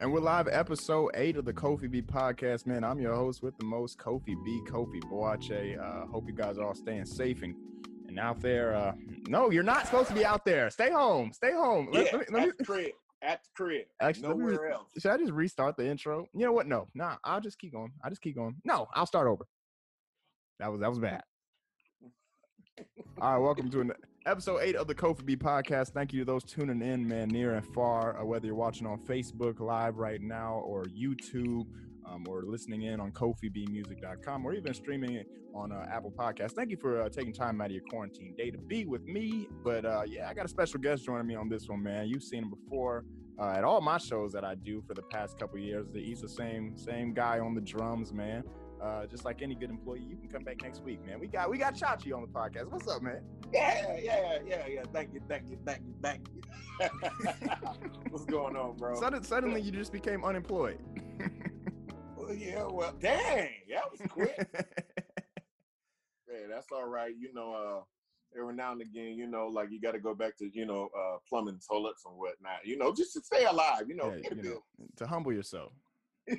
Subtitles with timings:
[0.00, 2.84] And we're live episode eight of the Kofi B podcast, man.
[2.84, 5.76] I'm your host with the most, Kofi B, Kofi Boache.
[5.76, 7.52] Uh, hope you guys are all staying safe and,
[8.06, 8.76] and out there.
[8.76, 8.92] Uh,
[9.26, 10.70] no, you're not supposed to be out there.
[10.70, 11.32] Stay home.
[11.32, 11.88] Stay home.
[11.90, 12.90] Let, yeah, let me, let at me, the crib.
[13.22, 13.86] At the crib.
[14.00, 14.88] Actually, nowhere else.
[14.96, 16.28] Should I just restart the intro?
[16.32, 16.68] You know what?
[16.68, 17.16] No, nah.
[17.24, 17.90] I'll just keep going.
[18.04, 18.54] I'll just keep going.
[18.64, 19.46] No, I'll start over.
[20.60, 21.24] That was that was bad.
[23.20, 23.92] All right, welcome to an
[24.28, 25.92] episode eight of the Kofi B podcast.
[25.92, 28.98] Thank you to those tuning in, man, near and far, uh, whether you're watching on
[28.98, 31.66] Facebook Live right now or YouTube
[32.04, 36.52] um, or listening in on KofiBmusic.com or even streaming it on uh, Apple Podcasts.
[36.52, 39.48] Thank you for uh, taking time out of your quarantine day to be with me.
[39.64, 42.08] But uh, yeah, I got a special guest joining me on this one, man.
[42.08, 43.06] You've seen him before
[43.40, 45.86] uh, at all my shows that I do for the past couple years.
[45.94, 48.44] He's the same same guy on the drums, man.
[48.80, 51.18] Uh, just like any good employee, you can come back next week, man.
[51.18, 52.70] We got we got Chochi on the podcast.
[52.70, 53.22] What's up, man?
[53.52, 54.82] Yeah, yeah, yeah, yeah.
[54.92, 56.42] Thank you, thank you, thank you, thank you.
[58.10, 59.00] What's going on, bro?
[59.00, 60.78] Suddenly, suddenly you just became unemployed.
[62.16, 64.36] well, yeah, well, dang, that was quick.
[66.28, 67.14] yeah, that's all right.
[67.18, 67.82] You know, uh,
[68.40, 70.88] every now and again, you know, like you got to go back to, you know,
[70.96, 74.42] uh, plumbing toilets and whatnot, you know, just to stay alive, you know, yeah, you
[74.42, 74.62] know
[74.96, 75.72] to humble yourself.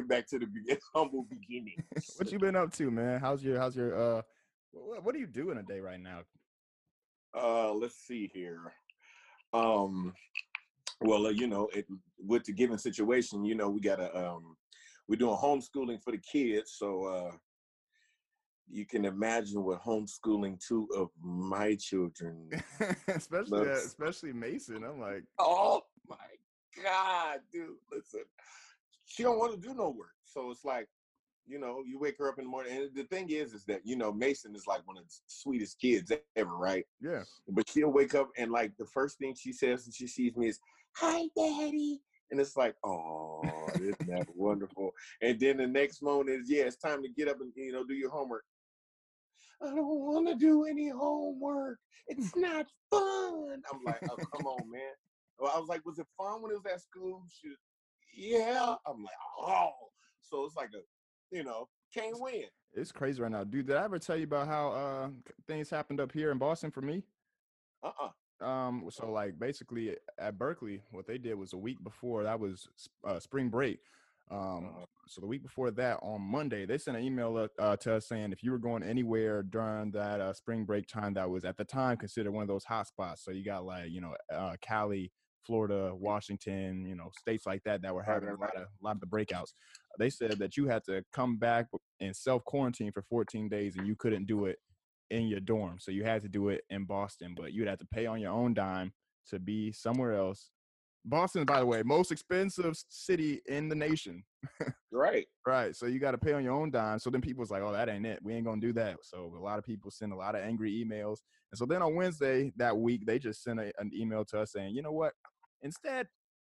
[0.00, 0.46] get back to the
[0.94, 1.82] humble beginning.
[2.16, 3.20] what you been up to, man?
[3.20, 4.22] How's your how's your uh
[4.72, 6.20] what, what are you doing a day right now?
[7.36, 8.72] Uh let's see here.
[9.52, 10.14] Um
[11.02, 11.86] well, uh, you know, it,
[12.18, 14.56] with the given situation, you know, we got to um
[15.08, 17.32] we're doing homeschooling for the kids, so uh
[18.72, 22.48] you can imagine what homeschooling two of my children
[23.08, 24.84] especially uh, especially Mason.
[24.84, 26.16] I'm like, "Oh my
[26.84, 28.20] god, dude, listen
[29.10, 30.14] she don't want to do no work.
[30.24, 30.86] So it's like,
[31.46, 32.76] you know, you wake her up in the morning.
[32.76, 35.80] And the thing is, is that, you know, Mason is like one of the sweetest
[35.80, 36.84] kids ever, right?
[37.00, 37.24] Yeah.
[37.48, 40.48] But she'll wake up and like the first thing she says when she sees me
[40.48, 40.60] is,
[40.96, 42.00] Hi, Daddy.
[42.30, 43.42] And it's like, oh,
[43.74, 44.92] isn't that wonderful?
[45.20, 47.84] And then the next moment is, yeah, it's time to get up and, you know,
[47.84, 48.44] do your homework.
[49.60, 51.78] I don't want to do any homework.
[52.06, 53.60] It's not fun.
[53.72, 54.92] I'm like, oh, come on, man.
[55.40, 57.24] Well, I was like, was it fun when it was at school?
[57.28, 57.48] She,
[58.14, 58.74] yeah.
[58.86, 59.70] I'm like, oh.
[60.22, 62.44] So it's like a, you know, can't win.
[62.72, 63.66] It's crazy right now, dude.
[63.66, 65.08] Did I ever tell you about how uh
[65.46, 67.02] things happened up here in Boston for me?
[67.82, 68.44] Uh uh-uh.
[68.44, 68.84] uh Um.
[68.90, 72.68] So like basically at Berklee, what they did was a week before that was
[73.04, 73.80] uh, spring break.
[74.30, 74.66] Um.
[74.66, 74.86] Uh-huh.
[75.08, 78.30] So the week before that, on Monday, they sent an email uh, to us saying
[78.30, 81.64] if you were going anywhere during that uh, spring break time, that was at the
[81.64, 83.24] time considered one of those hot spots.
[83.24, 85.10] So you got like you know uh, Cali,
[85.46, 88.96] Florida, Washington, you know, states like that that were having a lot of a lot
[88.96, 89.52] of the breakouts.
[89.98, 91.66] They said that you had to come back
[92.00, 94.58] and self quarantine for 14 days, and you couldn't do it
[95.10, 95.78] in your dorm.
[95.80, 98.32] So you had to do it in Boston, but you'd have to pay on your
[98.32, 98.92] own dime
[99.28, 100.50] to be somewhere else.
[101.04, 104.22] Boston, by the way, most expensive city in the nation.
[104.92, 105.26] right.
[105.46, 105.74] Right.
[105.74, 107.00] So you got to pay on your own dime.
[107.00, 108.20] So then people's like, oh, that ain't it.
[108.22, 108.98] We ain't going to do that.
[109.02, 111.22] So a lot of people send a lot of angry emails.
[111.50, 114.52] And so then on Wednesday that week, they just sent a, an email to us
[114.52, 115.14] saying, you know what?
[115.62, 116.06] Instead,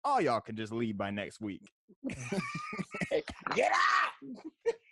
[0.03, 1.61] all y'all can just leave by next week.
[2.09, 4.35] Get out!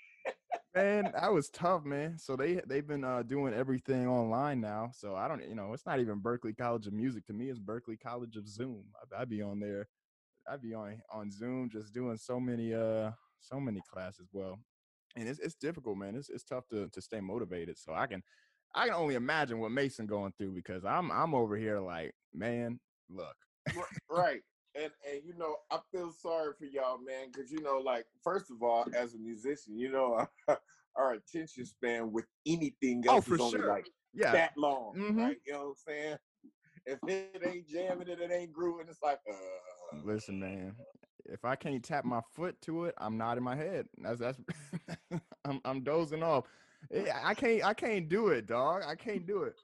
[0.75, 2.19] man, that was tough, man.
[2.19, 4.91] So they they've been uh, doing everything online now.
[4.95, 7.49] So I don't, you know, it's not even Berklee College of Music to me.
[7.51, 8.85] It's Berklee College of Zoom.
[9.15, 9.89] I, would be on there.
[10.51, 14.29] I'd be on on Zoom, just doing so many uh so many classes.
[14.33, 14.59] Well,
[15.17, 16.17] and it's it's difficult, man.
[16.17, 17.79] It's it's tough to to stay motivated.
[17.79, 18.23] So I can
[18.75, 22.81] I can only imagine what Mason going through because I'm I'm over here like, man,
[23.09, 23.37] look,
[24.11, 24.41] right.
[24.77, 28.51] And and you know, I feel sorry for y'all, man, because you know, like first
[28.51, 30.59] of all, as a musician, you know, our,
[30.97, 33.69] our attention span with anything oh, else oh, is only sure.
[33.69, 34.33] like yeah.
[34.33, 35.19] that long, mm-hmm.
[35.19, 35.37] right?
[35.47, 36.17] You know what I'm saying?
[36.87, 38.89] If it ain't jamming it, it ain't grooving.
[38.91, 39.97] It's like, uh.
[40.05, 40.75] Listen, man.
[41.25, 43.87] If I can't tap my foot to it, I'm nodding my head.
[43.97, 44.39] That's that's.
[45.47, 46.45] I'm I'm dozing off.
[46.93, 48.83] Eh, I can't I can't do it, dog.
[48.87, 49.55] I can't do it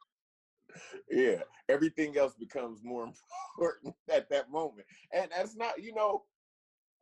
[1.10, 3.04] yeah, everything else becomes more
[3.58, 6.22] important at that moment, and that's not, you know,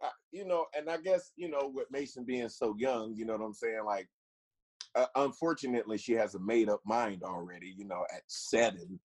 [0.02, 3.34] uh, you know, and I guess you know, with Mason being so young, you know
[3.34, 4.08] what I'm saying, like.
[4.94, 7.72] Uh, unfortunately, she has a made up mind already.
[7.76, 8.98] You know, at seven,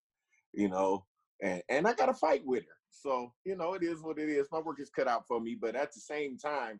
[0.54, 1.06] you know,
[1.42, 2.77] and and I got to fight with her.
[2.89, 4.48] So you know, it is what it is.
[4.51, 6.80] My work is cut out for me, but at the same time,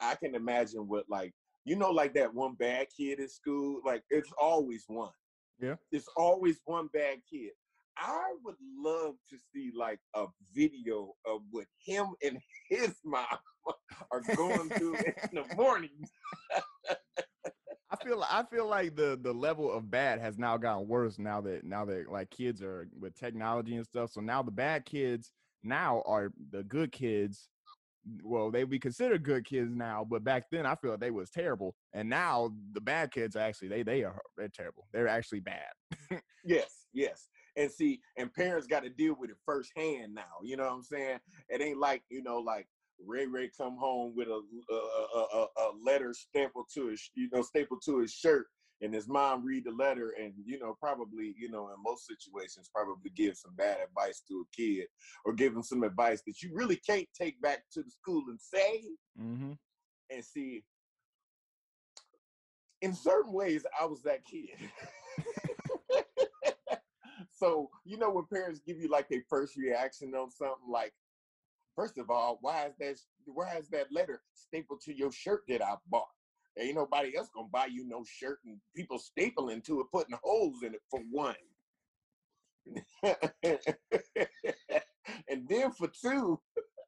[0.00, 1.32] I can imagine what like
[1.64, 3.80] you know, like that one bad kid at school.
[3.84, 5.12] Like it's always one.
[5.62, 5.76] Yeah.
[5.92, 7.52] There's always one bad kid.
[7.96, 12.38] I would love to see like a video of what him and
[12.68, 13.26] his mom
[14.10, 15.90] are going through in the morning.
[17.90, 21.40] I feel I feel like the the level of bad has now gotten worse now
[21.42, 24.10] that now that like kids are with technology and stuff.
[24.10, 25.30] So now the bad kids
[25.62, 27.48] now are the good kids.
[28.22, 31.30] Well, they be considered good kids now, but back then I feel like they was
[31.30, 34.88] terrible, and now the bad kids actually they they are they're terrible.
[34.92, 36.20] They're actually bad.
[36.44, 37.28] Yes, yes.
[37.56, 40.40] And see, and parents got to deal with it firsthand now.
[40.42, 41.18] You know what I'm saying?
[41.48, 42.66] It ain't like you know, like
[43.06, 47.42] Ray Ray come home with a a, a, a, letter stapled to his, you know,
[47.42, 48.46] stapled to his shirt,
[48.82, 52.68] and his mom read the letter, and you know, probably, you know, in most situations,
[52.74, 54.86] probably give some bad advice to a kid,
[55.24, 58.40] or give him some advice that you really can't take back to the school and
[58.40, 58.82] say.
[59.20, 59.52] mm-hmm.
[60.10, 60.62] And see,
[62.82, 64.58] in certain ways, I was that kid.
[67.32, 70.92] so you know when parents give you like their first reaction on something like
[71.74, 72.96] first of all why is that
[73.26, 76.06] why is that letter stapled to your shirt that i bought
[76.58, 80.62] ain't nobody else gonna buy you no shirt and people stapling to it putting holes
[80.62, 81.34] in it for one
[85.28, 86.40] and then for two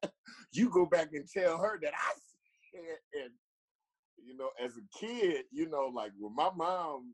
[0.53, 2.13] you go back and tell her that i
[2.71, 3.31] said and
[4.23, 7.13] you know as a kid you know like when my mom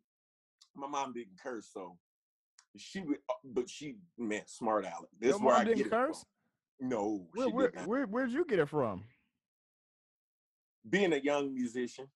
[0.75, 1.97] my mom didn't curse so
[2.77, 5.09] she would, uh, but she meant smart aleck.
[5.19, 6.25] This Your where I didn't get it curse?
[6.79, 9.03] No, Where, she where, did where where'd you get it from?
[10.89, 12.07] Being a young musician,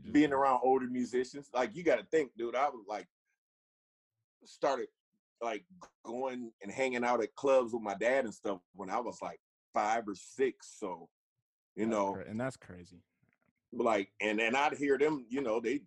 [0.00, 2.56] just- being around older musicians, like you got to think, dude.
[2.56, 3.06] I was like,
[4.44, 4.88] started
[5.40, 5.64] like
[6.04, 9.40] going and hanging out at clubs with my dad and stuff when I was like
[9.74, 10.76] five or six.
[10.78, 11.08] So,
[11.76, 13.02] you that's know, cra- and that's crazy.
[13.72, 15.82] like, and and I'd hear them, you know, they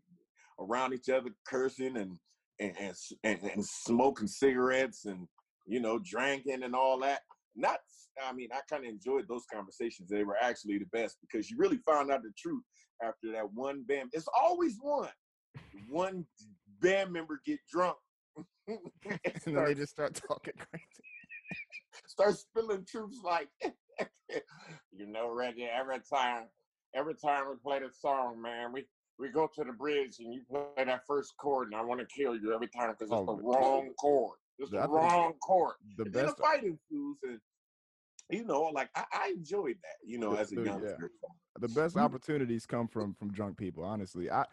[0.59, 2.17] around each other cursing and
[2.59, 5.27] and and, and, and smoking cigarettes and
[5.65, 7.21] you know drinking and all that.
[7.55, 7.79] Not,
[8.23, 10.09] I mean, I kind of enjoyed those conversations.
[10.09, 12.63] They were actually the best because you really found out the truth
[13.01, 14.09] after that one band.
[14.13, 15.09] It's always one.
[15.89, 16.25] One
[16.81, 17.97] band member get drunk.
[18.67, 18.79] and
[19.45, 20.85] and then they just start talking crazy.
[22.07, 23.47] start spilling truths like,
[24.91, 25.69] you know, Reggie.
[25.73, 26.43] Every time,
[26.93, 28.85] every time we play the song, man, we
[29.17, 32.07] we go to the bridge and you play that first chord, and I want to
[32.07, 34.37] kill you every time because it's Oh, the wrong chord.
[34.59, 35.75] It's the wrong court.
[35.97, 37.39] The And then best the fight ensues, and
[38.29, 41.07] you know, like I, I enjoyed that, you know, The- as a the- yeah.
[41.59, 42.01] the best Mm.
[42.01, 44.45] opportunities come from from drunk people honestly i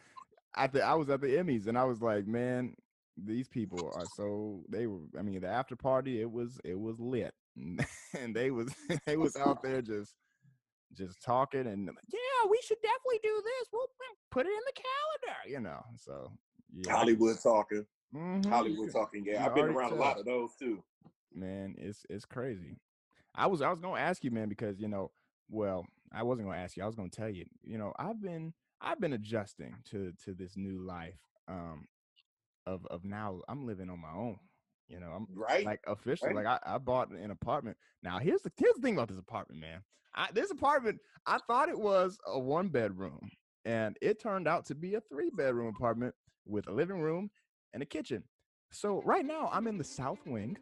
[0.57, 2.77] at the i was at the emmys and i was like man
[3.17, 7.01] these people are so they were i mean the after party it was it was
[7.01, 8.73] lit and they was
[9.07, 10.15] they was out there just
[10.93, 13.89] just talking and yeah we should definitely do this we'll
[14.31, 16.31] put it in the calendar you know so
[16.75, 19.25] yeah Hollywood talking, Mhm, Hollywood talking.
[19.25, 20.83] Yeah, I've been around a lot of those too.
[21.35, 22.77] man it's it's crazy
[23.35, 25.11] i was i was gonna ask you man because you know
[25.51, 28.53] well i wasn't gonna ask you i was gonna tell you you know i've been
[28.81, 31.19] i've been adjusting to to this new life
[31.49, 31.87] um
[32.67, 34.39] of of now i'm living on my own
[34.89, 35.65] you know i'm Right?
[35.65, 36.45] like officially right.
[36.45, 39.61] like I, I bought an apartment now here's the here's the thing about this apartment
[39.61, 39.81] man
[40.15, 43.31] I, this apartment i thought it was a one bedroom
[43.65, 46.15] and it turned out to be a three bedroom apartment
[46.47, 47.31] with a living room
[47.75, 48.23] and a kitchen
[48.71, 50.57] so right now i'm in the south wing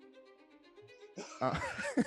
[1.43, 1.55] uh,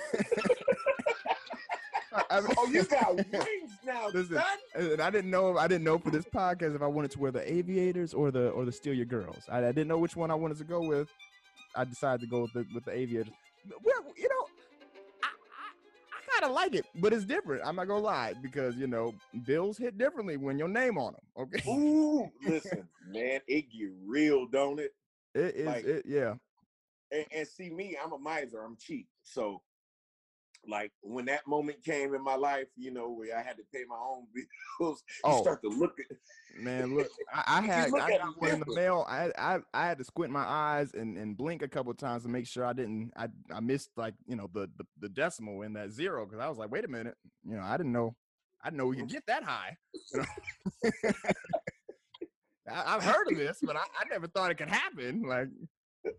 [2.30, 4.40] I- mean- oh, you got wings now, Listen,
[4.74, 7.30] and I didn't know I didn't know for this podcast if I wanted to wear
[7.32, 9.42] the aviators or the or the steal your girls.
[9.50, 11.08] I, I didn't know which one I wanted to go with.
[11.76, 13.34] I decided to go with the with the aviators.
[13.82, 14.46] Well, you know,
[16.34, 17.62] kind of like it, but it's different.
[17.64, 21.22] I'm not gonna lie because you know bills hit differently when your name on them.
[21.44, 24.92] Okay, Ooh, listen, man, it get real, don't it?
[25.34, 25.66] it is.
[25.66, 26.34] like- it, yeah,
[27.10, 28.62] and, and see me, I'm a miser.
[28.62, 29.08] I'm cheap.
[29.22, 29.62] So,
[30.68, 33.84] like when that moment came in my life, you know, where I had to pay
[33.88, 34.26] my own
[34.78, 35.40] bills, you Oh.
[35.42, 36.16] start to look at.
[36.62, 36.94] man.
[36.94, 39.04] Look, I, I had I got one in the mail.
[39.08, 42.22] I I I had to squint my eyes and and blink a couple of times
[42.24, 45.62] to make sure I didn't I I missed like you know the the, the decimal
[45.62, 48.14] in that zero because I was like, wait a minute, you know, I didn't know
[48.62, 49.76] I didn't know we could get that high.
[50.12, 51.12] You know?
[52.70, 55.22] I, I've heard of this, but I, I never thought it could happen.
[55.22, 55.48] Like,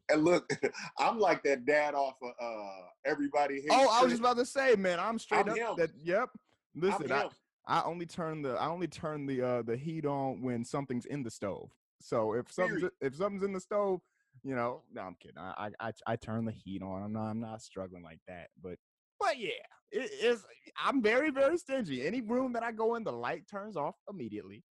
[0.10, 0.50] And look,
[1.00, 3.56] I'm like that dad off of uh, everybody.
[3.56, 5.76] Hates oh, I was just about to say, man, I'm straight I'm up him.
[5.78, 5.92] that.
[6.04, 6.30] Yep.
[6.76, 7.30] Listen, I.
[7.68, 11.24] I only turn the I only turn the uh the heat on when something's in
[11.24, 11.72] the stove.
[12.00, 12.94] So if something's Period.
[13.02, 14.02] if something's in the stove,
[14.44, 15.38] you know, no, I'm kidding.
[15.40, 17.02] I I I, I turn the heat on.
[17.02, 18.50] I'm not I'm not struggling like that.
[18.62, 18.78] But
[19.20, 19.50] but yeah,
[19.92, 20.46] it is.
[20.84, 22.06] I'm very very stingy.
[22.06, 24.64] Any room that I go in, the light turns off immediately.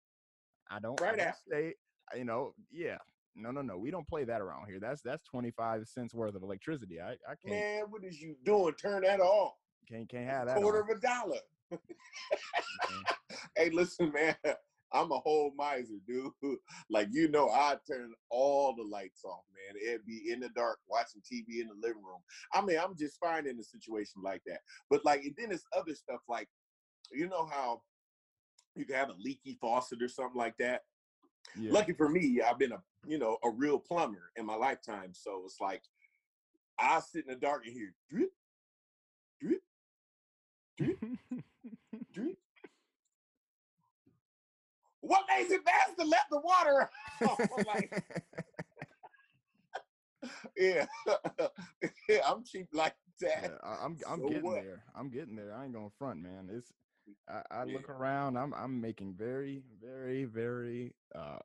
[0.71, 1.00] I don't.
[1.02, 1.75] I Right don't stay.
[2.16, 2.99] You know, yeah.
[3.37, 3.76] No, no, no.
[3.76, 4.79] We don't play that around here.
[4.81, 7.00] That's that's 25 cents worth of electricity.
[7.00, 8.75] I I can't Man, what is you doing?
[8.75, 9.55] Turn that off.
[9.88, 10.57] can't can't have that.
[10.57, 11.41] Quarter on, of a dollar.
[11.73, 13.03] Mm-hmm.
[13.57, 14.37] Hey, listen, man.
[14.93, 16.31] I'm a whole miser, dude.
[16.91, 19.83] like you know, I turn all the lights off, man.
[19.85, 22.21] It'd be in the dark, watching TV in the living room.
[22.53, 24.61] I mean, I'm just fine in a situation like that.
[24.88, 26.49] But like, and then there's other stuff like,
[27.11, 27.83] you know how
[28.76, 30.83] you can have a leaky faucet or something like that.
[31.59, 31.73] Yeah.
[31.73, 35.42] Lucky for me, I've been a you know a real plumber in my lifetime, so
[35.44, 35.82] it's like
[36.78, 38.32] I sit in the dark and hear drip,
[39.40, 39.62] drip,
[40.76, 40.99] drip,
[42.12, 42.37] drip.
[45.00, 46.88] What makes it best to let the water
[47.23, 47.38] out?
[47.66, 48.04] like,
[50.56, 50.87] yeah,
[52.08, 53.42] yeah, I'm cheap like that.
[53.42, 54.62] Yeah, I'm I'm so getting what?
[54.62, 54.82] there.
[54.96, 55.54] I'm getting there.
[55.54, 56.49] I ain't gonna front, man.
[56.50, 56.73] It's
[57.28, 57.75] I, I yeah.
[57.75, 58.38] look around.
[58.38, 61.38] I'm I'm making very very very uh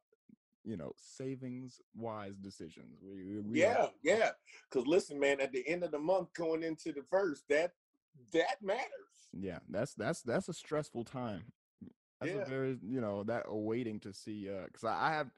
[0.69, 2.99] you know savings wise decisions.
[3.01, 4.29] We, we yeah are, yeah.
[4.69, 7.71] Because listen, man, at the end of the month, going into the first, that
[8.33, 8.85] that matters.
[9.33, 11.43] Yeah, that's that's that's a stressful time.
[12.21, 12.41] That's yeah.
[12.41, 15.31] a very you know that awaiting to see uh because I, I have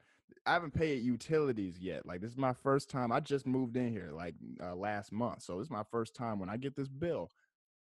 [0.44, 2.04] I haven't paid utilities yet.
[2.04, 3.10] Like this is my first time.
[3.10, 6.38] I just moved in here like uh, last month, so this is my first time
[6.38, 7.30] when I get this bill.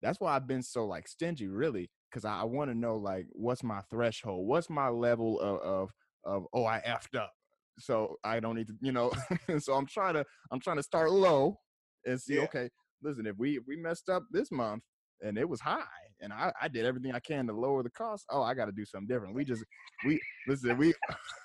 [0.03, 3.27] That's why I've been so like stingy, really, because I, I want to know like
[3.33, 5.91] what's my threshold, what's my level of, of
[6.25, 7.33] of oh I effed up,
[7.79, 9.13] so I don't need to, you know.
[9.59, 11.59] so I'm trying to I'm trying to start low
[12.05, 12.37] and see.
[12.37, 12.43] Yeah.
[12.43, 12.69] Okay,
[13.03, 14.83] listen, if we if we messed up this month
[15.23, 15.85] and it was high,
[16.21, 18.25] and I, I did everything I can to lower the cost.
[18.31, 19.35] Oh, I got to do something different.
[19.35, 19.65] We just
[20.05, 20.77] we listen.
[20.77, 20.95] We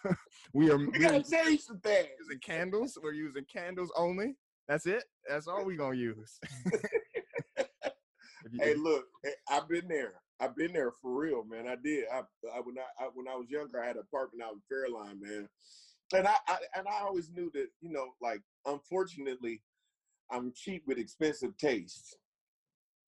[0.53, 0.77] we are.
[0.77, 2.09] We gotta change some things.
[2.19, 2.97] Using candles.
[3.01, 4.35] We're using candles only.
[4.67, 5.03] That's it.
[5.29, 6.39] That's all we gonna use.
[8.59, 10.13] hey, look, eh, I've been there.
[10.39, 11.67] I've been there for real, man.
[11.67, 12.05] I did.
[12.11, 14.61] I, I when I, I, when I was younger, I had an apartment out in
[14.69, 15.47] Fairlawn, man.
[16.13, 19.62] And I, I and I always knew that you know, like unfortunately,
[20.31, 22.17] I'm cheap with expensive taste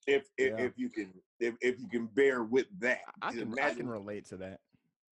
[0.08, 0.66] if if, yeah.
[0.66, 3.02] if you can if, if you can bear with that.
[3.22, 4.60] I can imagine, I can relate to that.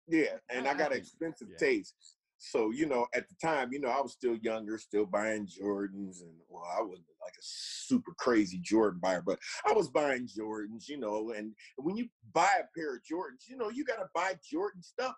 [0.07, 1.57] Yeah, and I, I got an expensive yeah.
[1.57, 2.17] taste.
[2.45, 6.21] So, you know, at the time, you know, I was still younger, still buying Jordans
[6.21, 10.89] and well, I wasn't like a super crazy Jordan buyer, but I was buying Jordans,
[10.89, 14.33] you know, and when you buy a pair of Jordans, you know, you gotta buy
[14.51, 15.15] Jordan stuff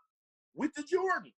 [0.53, 1.33] with the Jordans.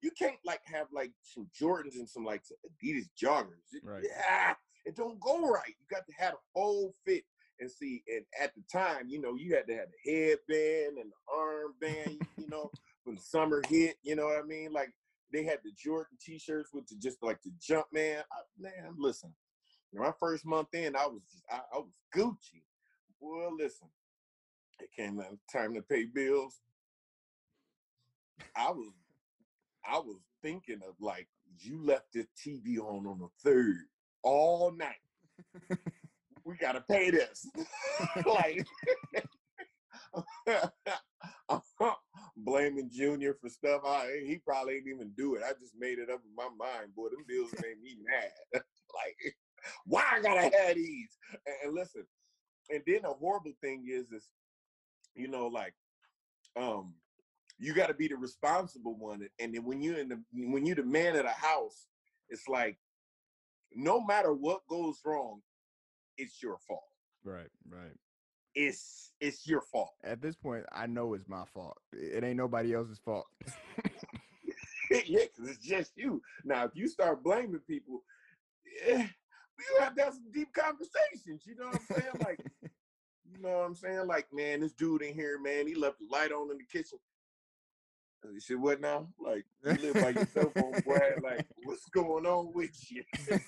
[0.00, 3.66] You can't like have like some Jordans and some like Adidas joggers.
[3.82, 4.04] Right.
[4.04, 5.68] Yeah, it don't go right.
[5.68, 7.24] You got to have a whole fit
[7.60, 11.10] and see, and at the time, you know, you had to have the headband and
[11.10, 12.70] the armband, you know,
[13.02, 14.72] when the summer hit, you know what I mean?
[14.72, 14.92] Like
[15.32, 18.22] they had the Jordan t-shirts with the, just like the jump man.
[18.30, 19.34] I, man, listen,
[19.92, 22.62] my first month in, I was just, I, I was Gucci.
[23.18, 23.88] Well, listen,
[24.78, 25.20] it came
[25.52, 26.60] time to pay bills.
[28.54, 28.92] I was,
[29.88, 31.28] I was thinking of like,
[31.60, 33.76] you left the TV on on the third
[34.22, 35.78] all night.
[36.44, 37.46] we gotta pay this.
[38.26, 38.66] like
[42.36, 43.82] blaming Junior for stuff.
[43.84, 45.42] I he probably ain't even do it.
[45.44, 46.94] I just made it up in my mind.
[46.94, 48.62] Boy, them bills made me mad.
[48.94, 49.36] like,
[49.86, 51.16] why I gotta have these?
[51.46, 52.04] And, and, listen,
[52.70, 54.28] and then a horrible thing is is,
[55.14, 55.74] you know, like,
[56.56, 56.94] um,
[57.58, 59.28] you got to be the responsible one.
[59.38, 61.86] And then when you're in the when you're the man of the house,
[62.28, 62.78] it's like,
[63.74, 65.40] no matter what goes wrong,
[66.16, 66.82] it's your fault.
[67.24, 67.96] Right, right.
[68.54, 69.92] It's it's your fault.
[70.04, 71.76] At this point, I know it's my fault.
[71.92, 73.26] It ain't nobody else's fault.
[74.90, 76.22] yeah, because it's just you.
[76.44, 78.02] Now, if you start blaming people,
[78.86, 79.06] yeah,
[79.58, 81.42] we have to have some deep conversations.
[81.44, 82.24] You know what I'm saying?
[82.24, 82.40] Like,
[83.30, 84.06] you know what I'm saying?
[84.06, 86.98] Like, man, this dude in here, man, he left the light on in the kitchen.
[88.24, 89.08] You said, what now?
[89.18, 91.00] Like, you live by yourself on boy.
[91.22, 93.02] Like, what's going on with you?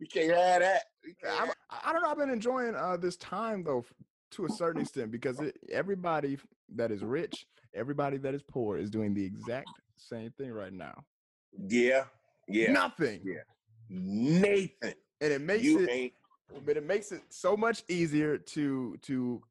[0.00, 0.82] we can't have that.
[1.22, 1.50] Can't
[1.84, 2.10] I, don't know.
[2.10, 3.84] I've been enjoying uh, this time though,
[4.32, 6.38] to a certain extent, because it, everybody
[6.74, 11.02] that is rich, everybody that is poor, is doing the exact same thing right now.
[11.66, 12.04] Yeah,
[12.46, 12.72] yeah.
[12.72, 13.20] Nothing.
[13.24, 13.40] Yeah.
[13.88, 14.94] Nathan.
[15.20, 15.90] And it makes you it.
[15.90, 16.12] Ain't.
[16.64, 19.42] But it makes it so much easier to to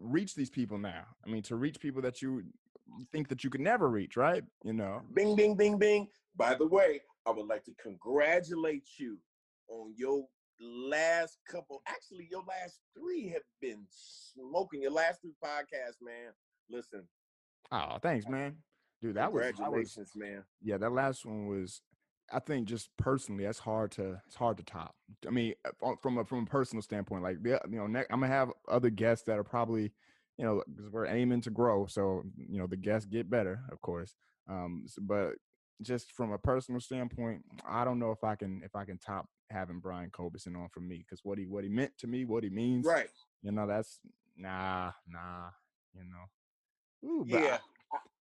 [0.00, 1.04] reach these people now.
[1.24, 2.42] I mean, to reach people that you
[3.12, 4.42] think that you could never reach, right?
[4.64, 5.02] You know.
[5.14, 6.08] Bing, bing, bing, bing.
[6.36, 9.18] By the way, I would like to congratulate you
[9.68, 10.26] on your
[10.60, 14.82] last couple, actually, your last three have been smoking.
[14.82, 16.32] Your last three podcasts, man.
[16.68, 17.06] Listen.
[17.70, 18.56] Oh, thanks, man.
[19.00, 20.42] Dude, that was congratulations, man.
[20.62, 21.82] Yeah, that last one was.
[22.32, 24.94] I think just personally, that's hard to it's hard to top.
[25.26, 28.50] I mean, uh, from a from a personal standpoint, like you know, I'm gonna have
[28.68, 29.92] other guests that are probably,
[30.38, 33.80] you know, because we're aiming to grow, so you know, the guests get better, of
[33.80, 34.14] course.
[34.48, 35.32] Um, but
[35.82, 39.26] just from a personal standpoint, I don't know if I can if I can top
[39.50, 42.44] having Brian Culbertson on for me because what he what he meant to me, what
[42.44, 43.08] he means, right?
[43.42, 44.00] You know, that's
[44.36, 45.50] nah, nah.
[45.94, 47.58] You know, Ooh, yeah,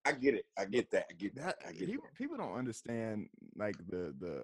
[0.04, 0.46] I, get it.
[0.58, 1.06] I get that.
[1.10, 4.42] I get that I get people, people don't understand like the the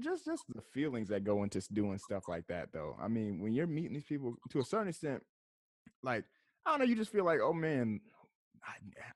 [0.00, 3.52] just just the feelings that go into doing stuff like that though i mean when
[3.52, 5.22] you're meeting these people to a certain extent
[6.02, 6.24] like
[6.64, 8.00] i don't know you just feel like oh man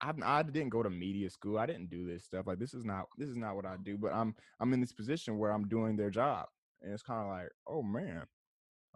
[0.00, 2.74] I, I, I didn't go to media school i didn't do this stuff like this
[2.74, 5.50] is not this is not what i do but i'm i'm in this position where
[5.50, 6.46] i'm doing their job
[6.82, 8.22] and it's kind of like oh man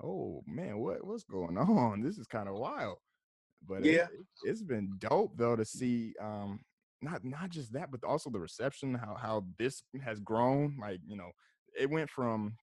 [0.03, 2.99] oh man what what's going on this is kind of wild
[3.67, 4.09] but it- Yeah.
[4.13, 6.61] it, it's been dope though to see um
[7.03, 11.17] not not just that but also the reception how how this has grown like you
[11.17, 11.31] know
[11.79, 12.57] it went from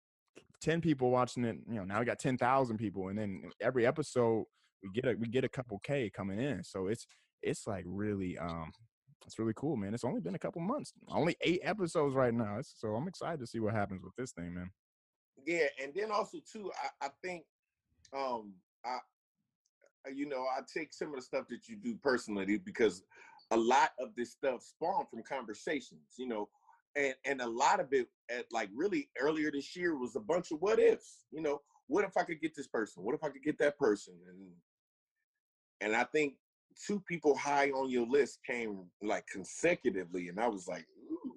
[0.62, 4.46] 10 people watching it you know now we got 10,000 people and then every episode
[4.84, 7.06] we get a we get a couple k coming in so it's
[7.44, 8.72] it's like really um
[9.26, 12.54] it's really cool man it's only been a couple months only 8 episodes right now
[12.60, 14.72] It's- so I'm excited to see what happens with this thing man
[15.46, 17.44] Yeah, and then also too, I, I think,
[18.14, 18.54] um,
[18.86, 19.00] I-
[20.14, 23.04] you know, I take some of the stuff that you do personally because
[23.52, 26.50] a lot of this stuff spawned from conversations, you know,
[26.96, 30.52] and and a lot of it, at like really earlier this year, was a bunch
[30.52, 33.04] of what ifs, you know, what if I could get this person?
[33.04, 34.14] What if I could get that person?
[34.28, 34.48] And
[35.82, 36.36] and I think
[36.88, 41.36] two people high on your list came like consecutively, and I was like, Ooh,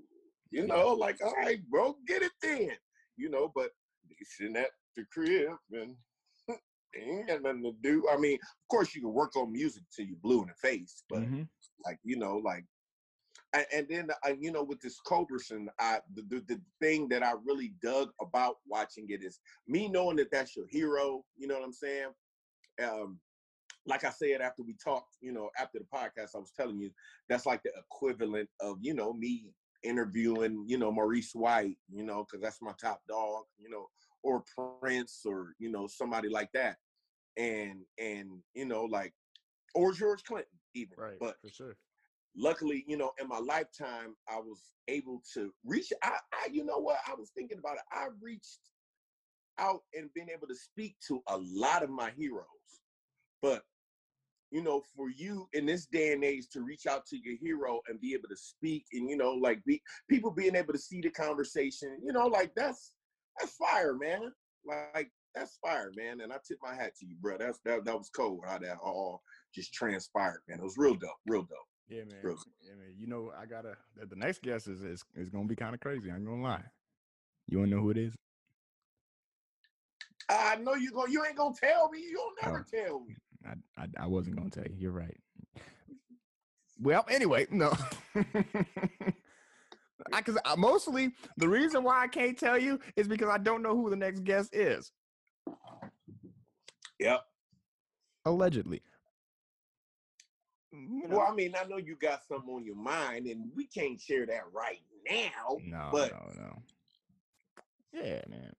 [0.50, 2.70] you know, like all right, bro, get it then,
[3.16, 3.70] you know, but
[4.08, 5.96] they sitting at the crib and
[7.00, 8.06] ain't got nothing to do.
[8.10, 11.04] I mean, of course you can work on music till you blue in the face,
[11.08, 11.48] but Mhm.
[11.84, 12.64] like you know, like
[13.52, 17.22] and, and then uh, you know with this Culbertson, I the, the the thing that
[17.22, 21.24] I really dug about watching it is me knowing that that's your hero.
[21.36, 22.08] You know what I'm saying?
[22.82, 23.20] Um,
[23.86, 26.90] like I said after we talked, you know, after the podcast, I was telling you
[27.28, 32.24] that's like the equivalent of you know me interviewing, you know, Maurice White, you know,
[32.24, 33.86] because that's my top dog, you know,
[34.22, 34.42] or
[34.80, 36.78] Prince, or you know, somebody like that,
[37.36, 39.12] and and you know, like,
[39.74, 40.94] or George Clinton, even.
[40.98, 41.76] right But for sure
[42.36, 45.92] luckily, you know, in my lifetime, I was able to reach.
[46.02, 46.98] I, I, you know what?
[47.06, 47.82] I was thinking about it.
[47.92, 48.60] I reached
[49.58, 52.44] out and been able to speak to a lot of my heroes,
[53.40, 53.62] but
[54.50, 57.80] you know, for you in this day and age to reach out to your hero
[57.88, 61.00] and be able to speak, and you know, like be people being able to see
[61.00, 62.92] the conversation, you know, like that's
[63.38, 64.32] that's fire, man.
[64.66, 66.20] Like that's fire, man.
[66.20, 67.36] And I tip my hat to you, bro.
[67.38, 69.22] That's that that was cold how that all
[69.54, 70.58] just transpired, man.
[70.58, 71.58] It was real dope, real dope.
[71.88, 72.20] Yeah, man.
[72.22, 72.36] Bro.
[72.62, 72.94] Yeah, man.
[72.96, 73.76] You know, I gotta.
[73.96, 76.10] The, the next guest is is, is gonna be kind of crazy.
[76.10, 76.64] I ain't gonna lie.
[77.48, 78.14] You wanna know who it is?
[80.28, 81.06] I know you go.
[81.06, 82.00] You ain't gonna tell me.
[82.10, 82.76] You'll never Oh.
[82.76, 83.16] tell me.
[83.46, 84.74] I, I I wasn't gonna tell you.
[84.78, 85.16] You're right.
[86.80, 87.72] Well, anyway, no.
[90.12, 93.38] I because I, uh, mostly the reason why I can't tell you is because I
[93.38, 94.90] don't know who the next guest is.
[97.04, 97.20] Yep.
[98.24, 98.80] Allegedly.
[100.72, 103.66] You know, Well, I mean, I know you got something on your mind, and we
[103.66, 105.58] can't share that right now.
[105.62, 106.62] no, but- no, no.
[107.92, 108.52] Yeah, man.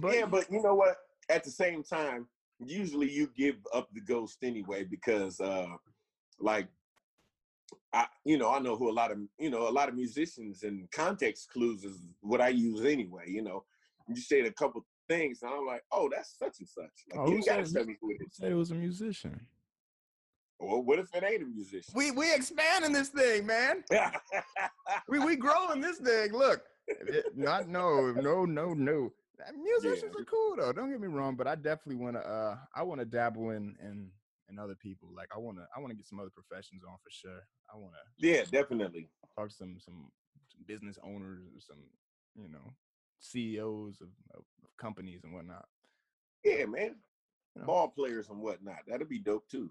[0.00, 0.96] But yeah, but you know what?
[1.30, 5.68] At the same time, usually you give up the ghost anyway because, uh
[6.40, 6.68] like,
[7.94, 10.62] I you know I know who a lot of you know a lot of musicians
[10.62, 13.24] and context clues is what I use anyway.
[13.28, 13.64] You know,
[14.08, 16.90] you said a couple things, and I'm like, oh, that's such and such.
[17.10, 18.36] Like, Oh, you gotta said- tell me who it is.
[18.36, 19.40] said it was a musician.
[20.60, 21.92] Well, what if it ain't a musician?
[21.94, 23.84] We we expanding this thing, man.
[25.08, 26.32] we we growing this thing.
[26.32, 29.12] Look, it- not no no no no.
[29.62, 30.22] Musicians Yeah.
[30.22, 30.72] are cool though.
[30.72, 32.28] Don't get me wrong, but I definitely want to.
[32.28, 34.10] Uh, I want to dabble in in
[34.50, 35.10] in other people.
[35.14, 35.66] Like I want to.
[35.76, 37.40] I want to get some other professions on for sure.
[37.72, 39.08] I want to yeah, definitely.
[39.36, 40.10] talk to some some
[40.48, 41.78] some business owners or some
[42.34, 42.74] you know
[43.20, 45.66] CEOs of, of, of companies and whatnot.
[46.44, 46.96] Yeah, man.
[47.54, 47.66] You know.
[47.66, 48.80] Ball players and whatnot.
[48.86, 49.70] That'd be dope too.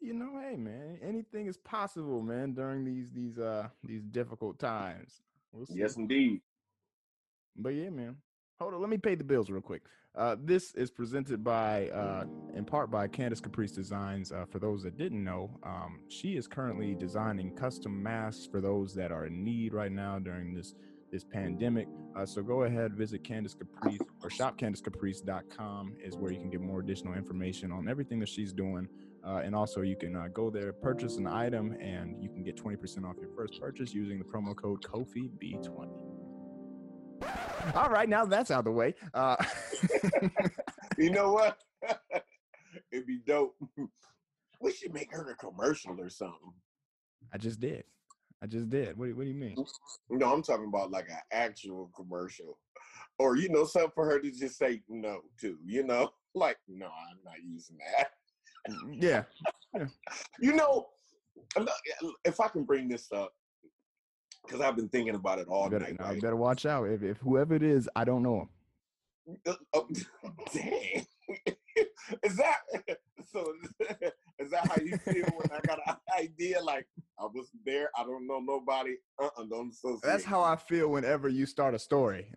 [0.00, 2.54] You know, hey man, anything is possible, man.
[2.54, 5.20] During these these uh these difficult times.
[5.52, 5.78] We'll see.
[5.78, 6.40] Yes, indeed.
[7.56, 8.16] But yeah, man.
[8.60, 9.82] Hold on, let me pay the bills real quick.
[10.16, 14.32] Uh, this is presented by, uh, in part by Candace Caprice Designs.
[14.32, 18.94] Uh, for those that didn't know, um, she is currently designing custom masks for those
[18.94, 20.74] that are in need right now during this
[21.10, 21.88] this pandemic.
[22.16, 26.80] Uh, so go ahead, visit Candace Caprice or shopcandacecaprice.com is where you can get more
[26.80, 28.88] additional information on everything that she's doing.
[29.26, 32.56] Uh, and also, you can uh, go there, purchase an item, and you can get
[32.56, 35.90] 20% off your first purchase using the promo code KOFIB20.
[37.74, 38.94] All right, now that's out of the way.
[39.12, 39.36] Uh,
[40.98, 41.56] You know what?
[42.92, 43.56] It'd be dope.
[44.60, 46.52] We should make her a commercial or something.
[47.32, 47.84] I just did.
[48.42, 48.96] I just did.
[48.96, 49.56] What, do- what do you mean?
[50.10, 52.58] No, I'm talking about like an actual commercial.
[53.18, 56.10] Or, you know, something for her to just say no to, you know?
[56.34, 58.10] Like, no, I'm not using that.
[58.70, 59.24] Mm, Yeah.
[60.40, 60.88] You know,
[62.24, 63.32] if I can bring this up,
[64.44, 66.00] because I've been thinking about it all You better, night.
[66.00, 66.14] right?
[66.16, 66.84] you better watch out.
[66.84, 68.48] If, if whoever it is, I don't know
[69.26, 69.38] him.
[69.74, 69.88] Oh,
[70.54, 71.06] dang.
[72.22, 72.58] Is that
[73.32, 73.52] so?
[74.40, 76.62] Is that how you feel when I got an idea?
[76.62, 76.86] Like
[77.18, 78.94] I was there, I don't know nobody.
[79.20, 80.02] Uh, uh don't associate.
[80.04, 82.28] That's how I feel whenever you start a story.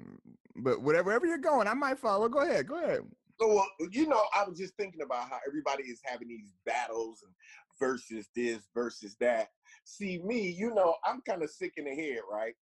[0.55, 2.27] But whatever, wherever you're going, I might follow.
[2.27, 2.67] Go ahead.
[2.67, 3.01] Go ahead.
[3.39, 7.23] So, well, you know, I was just thinking about how everybody is having these battles
[7.23, 7.33] and
[7.79, 9.49] versus this versus that.
[9.83, 12.53] See, me, you know, I'm kind of sick in the head, right?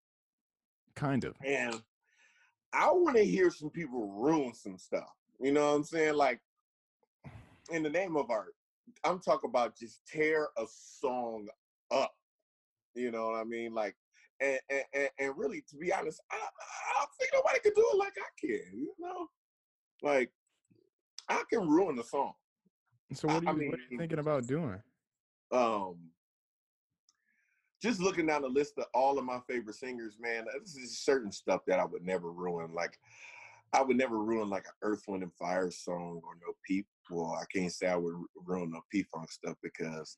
[0.96, 1.36] Kind of.
[1.46, 1.82] And
[2.74, 5.10] I want to hear some people ruin some stuff.
[5.40, 6.16] You know what I'm saying?
[6.16, 6.40] Like,
[7.72, 8.56] in the name of art,
[9.04, 11.48] I'm talking about just tear a song
[11.92, 12.14] up.
[12.96, 13.74] You know what I mean?
[13.74, 13.96] Like,
[14.42, 17.98] and and, and, really, to be honest, I, I don't think nobody can do it
[17.98, 18.80] like I can.
[18.80, 19.28] You know,
[20.02, 20.32] like
[21.28, 22.34] I can ruin a song.
[23.14, 24.82] So what are I you, what are you thinking about doing?
[25.52, 25.96] Um,
[27.82, 31.32] just looking down the list of all of my favorite singers, man, this is certain
[31.32, 32.74] stuff that I would never ruin.
[32.74, 33.00] Like,
[33.74, 36.86] I would never ruin like an Earth, Wind, and Fire song or no P.
[37.10, 40.18] Well, I can't say I would ru- ruin no P Funk stuff because,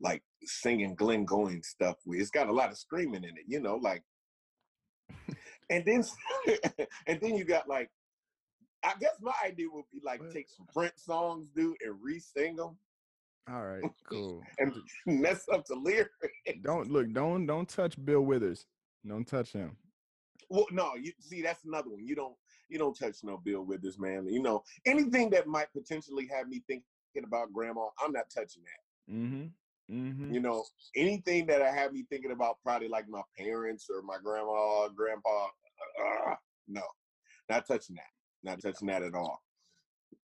[0.00, 3.76] like, singing Glenn Goins stuff, it's got a lot of screaming in it, you know,
[3.76, 4.02] like.
[5.70, 6.04] and then,
[7.06, 7.90] and then you got like,
[8.82, 12.78] I guess my idea would be like take some Prince songs, dude, and re-sing them
[13.50, 14.42] All right, cool.
[14.58, 14.72] and
[15.06, 16.10] mess up the lyrics.
[16.62, 17.12] don't look.
[17.12, 18.66] Don't don't touch Bill Withers.
[19.06, 19.76] Don't touch him.
[20.48, 22.04] Well, no, you see, that's another one.
[22.04, 22.34] You don't
[22.70, 24.26] you don't touch no Bill Withers man.
[24.28, 26.84] You know, anything that might potentially have me thinking
[27.24, 29.14] about grandma, I'm not touching that.
[29.14, 29.46] Mm-hmm.
[29.92, 30.32] Mm-hmm.
[30.32, 34.18] You know, anything that I have me thinking about probably like my parents or my
[34.22, 35.46] grandma, grandpa,
[36.00, 36.34] uh,
[36.68, 36.82] no,
[37.48, 38.04] not touching that.
[38.42, 39.42] Not touching that at all.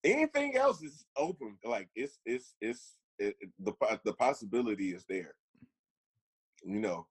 [0.05, 1.59] Anything else is open.
[1.65, 3.73] Like it's it's it's it, the
[4.05, 5.35] the possibility is there.
[6.65, 7.07] You know.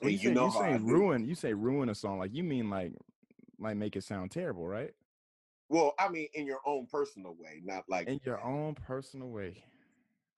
[0.00, 2.18] When you, And say, you, say ruin, you say ruin a song.
[2.18, 2.92] Like you mean like
[3.60, 4.92] like make it sound terrible, right?
[5.68, 9.62] Well, I mean, in your own personal way, not like In your own personal way.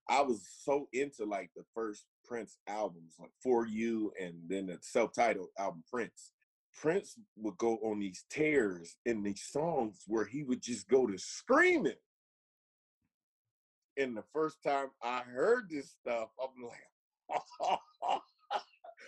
[0.08, 4.78] I was so into like the first Prince albums, like For You, and then the
[4.80, 6.32] self-titled album Prince.
[6.74, 11.18] Prince would go on these tears in these songs where he would just go to
[11.18, 11.92] screaming.
[13.96, 17.40] And the first time I heard this stuff, I'm like,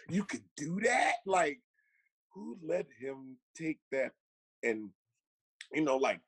[0.09, 1.15] you could do that?
[1.27, 1.61] Like,
[2.35, 4.13] who let him take that
[4.63, 4.91] and
[5.73, 6.21] you know, like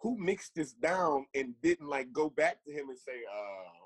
[0.00, 3.82] who mixed this down and didn't like go back to him and say, um,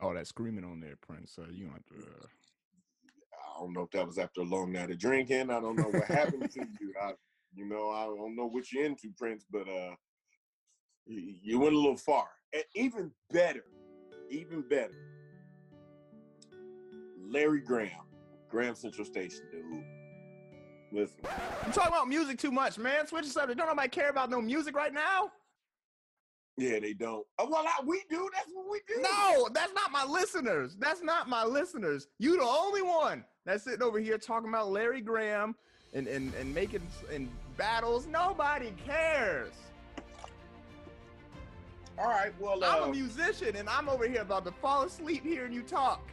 [0.00, 1.32] Oh, that screaming on there, Prince.
[1.34, 1.94] So you don't have to.
[1.94, 2.26] Uh,
[3.56, 5.50] I don't know if that was after a long night of drinking.
[5.50, 6.92] I don't know what happened to you.
[7.00, 7.12] I,
[7.54, 9.94] you know, I don't know what you're into, Prince, but uh,
[11.06, 12.26] you, you went a little far.
[12.52, 13.64] And even better,
[14.30, 14.94] even better,
[17.18, 18.06] Larry Graham,
[18.50, 19.84] Graham Central Station, dude.
[20.94, 21.16] Listen,
[21.64, 23.06] I'm talking about music too much, man.
[23.08, 23.58] Switch the subject.
[23.58, 25.32] Don't nobody care about no music right now.
[26.56, 27.26] yeah, they don't.
[27.40, 28.28] Oh, well, I, we do.
[28.32, 29.02] That's what we do.
[29.02, 30.76] No, that's not my listeners.
[30.78, 32.06] That's not my listeners.
[32.20, 35.56] You the only one that's sitting over here talking about Larry Graham
[35.94, 38.06] and and, and making and battles.
[38.06, 39.52] Nobody cares.
[41.98, 42.32] All right.
[42.38, 45.62] Well, I'm uh, a musician and I'm over here about to fall asleep hearing you
[45.62, 46.08] talk.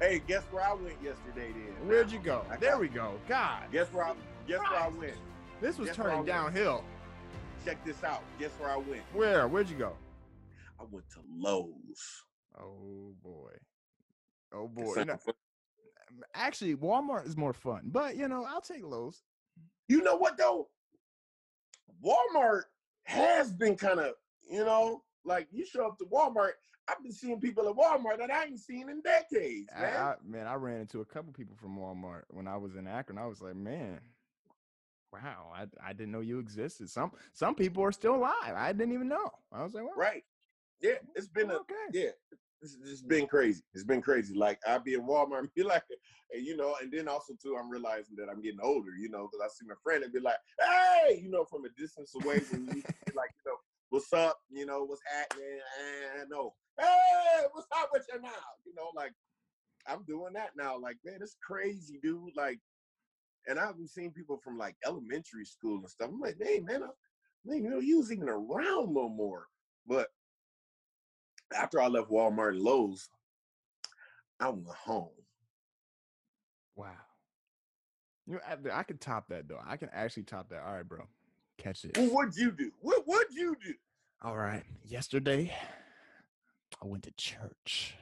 [0.00, 1.52] Hey, guess where I went yesterday?
[1.52, 2.44] Then Where'd you go?
[2.50, 3.18] I There got- we go.
[3.28, 4.14] God, Guess where I?
[4.46, 5.16] Guess where I went?
[5.60, 6.84] this was Guess turning downhill.
[7.64, 8.22] Check this out.
[8.38, 9.02] Guess where I went?
[9.12, 9.46] Where?
[9.46, 9.96] Where'd you go?
[10.80, 12.24] I went to Lowe's.
[12.58, 13.52] Oh boy.
[14.52, 15.04] Oh boy.
[15.04, 15.18] No,
[16.34, 19.22] actually, Walmart is more fun, but you know, I'll take Lowe's.
[19.88, 20.68] You know what though?
[22.02, 22.62] Walmart
[23.04, 24.14] has been kind of,
[24.50, 26.52] you know, like you show up to Walmart.
[26.90, 29.96] I've been seeing people at Walmart that I ain't seen in decades, man.
[29.96, 33.18] I, man, I ran into a couple people from Walmart when I was in Akron.
[33.18, 34.00] I was like, man,
[35.12, 36.90] wow, I, I didn't know you existed.
[36.90, 38.54] Some some people are still alive.
[38.56, 39.30] I didn't even know.
[39.52, 40.24] I was like, well, right?
[40.80, 41.74] Yeah, it's been a okay.
[41.92, 42.10] yeah.
[42.62, 43.62] It's, it's been crazy.
[43.72, 44.34] It's been crazy.
[44.34, 45.84] Like I'll be in Walmart and be like,
[46.32, 49.28] and, you know, and then also too, I'm realizing that I'm getting older, you know,
[49.30, 52.40] because I see my friend and be like, hey, you know, from a distance away,
[52.50, 52.82] when you
[53.14, 53.56] like, you know,
[53.90, 55.60] what's up, you know, what's happening,
[56.18, 58.30] and no, hey, what's up with you now,
[58.64, 59.12] you know, like
[59.86, 60.78] I'm doing that now.
[60.78, 62.36] Like, man, it's crazy, dude.
[62.36, 62.58] Like,
[63.46, 66.10] and I've seeing people from like elementary school and stuff.
[66.12, 66.88] I'm like, hey, man, I,
[67.44, 69.46] man, you know, you was even around no more.
[69.86, 70.08] But
[71.54, 73.08] after I left Walmart and Lowe's,
[74.38, 75.08] I went home.
[76.76, 76.90] Wow.
[78.26, 79.60] You know, I, I could top that though.
[79.66, 80.62] I can actually top that.
[80.62, 81.04] All right, bro.
[81.60, 81.98] Catch it.
[81.98, 82.70] Well, what'd you do?
[82.80, 83.74] What what'd you do?
[84.22, 84.62] All right.
[84.82, 85.54] Yesterday,
[86.82, 87.96] I went to church.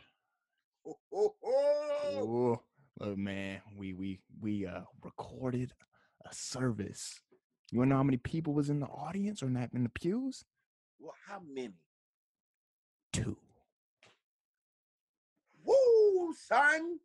[0.86, 2.20] oh, oh.
[2.20, 2.60] Ooh,
[3.00, 5.72] look, man, we we we uh recorded
[6.24, 7.20] a service.
[7.72, 10.44] You wanna know how many people was in the audience or not in the pews?
[11.00, 11.70] Well, how many?
[13.12, 13.36] Two.
[15.64, 17.00] Woo, son.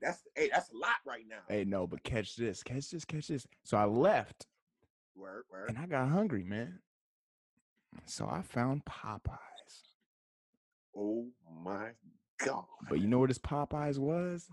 [0.00, 1.40] That's hey, that's a lot right now.
[1.48, 3.48] Hey, no, but catch this, catch this, catch this.
[3.64, 4.46] So I left
[5.14, 5.68] Word, word.
[5.68, 6.78] and I got hungry, man.
[8.06, 9.38] So I found Popeyes.
[10.96, 11.26] Oh
[11.64, 11.90] my
[12.44, 12.64] god.
[12.88, 14.48] But you know where this Popeyes was?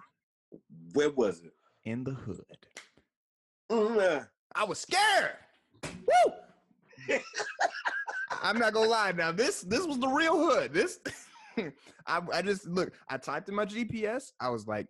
[0.93, 1.53] Where was it?
[1.85, 2.67] In the hood.
[3.71, 5.35] Mm, uh, I was scared.
[5.83, 6.33] Woo!
[8.41, 9.11] I'm not gonna lie.
[9.11, 10.73] Now this this was the real hood.
[10.73, 10.99] This
[12.07, 12.93] I, I just look.
[13.09, 14.31] I typed in my GPS.
[14.39, 14.87] I was like,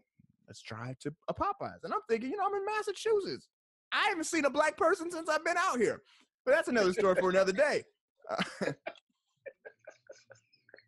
[0.47, 3.47] let's drive to a Popeyes, and I'm thinking, you know, I'm in Massachusetts.
[3.91, 6.01] I haven't seen a black person since I've been out here.
[6.45, 7.83] But that's another story for another day.
[8.29, 8.43] Uh,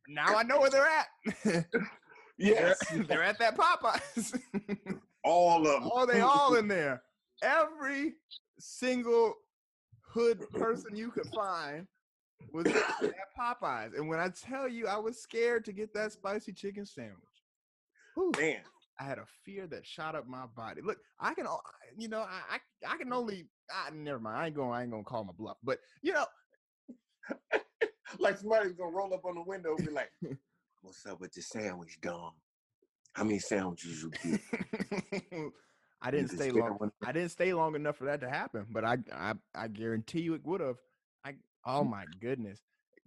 [0.07, 1.07] now I know where they're at.
[1.43, 1.91] they're,
[2.37, 2.77] yes.
[3.07, 4.39] they're at that Popeyes.
[5.23, 5.89] all of them.
[5.91, 7.01] Oh, they all in there.
[7.43, 8.13] Every
[8.59, 9.35] single
[10.01, 11.87] hood person you could find
[12.53, 13.97] was at Popeyes.
[13.97, 17.17] And when I tell you, I was scared to get that spicy chicken sandwich.
[18.15, 18.61] Whew, Man,
[18.99, 20.81] I had a fear that shot up my body.
[20.81, 21.45] Look, I can,
[21.97, 23.15] you know, I I, I can mm.
[23.15, 23.47] only.
[23.69, 24.37] I, never mind.
[24.37, 24.71] I ain't going.
[24.71, 25.57] I ain't gonna call my bluff.
[25.63, 26.25] But you know,
[28.19, 30.11] like somebody's gonna roll up on the window and be like,
[30.81, 32.31] What's up with the sandwich, Dom?
[33.13, 34.41] How many sandwiches you get?
[36.01, 36.77] I didn't stay long.
[36.81, 40.21] on- I didn't stay long enough for that to happen, but I I, I guarantee
[40.21, 40.77] you it would have.
[41.23, 42.61] I oh my goodness.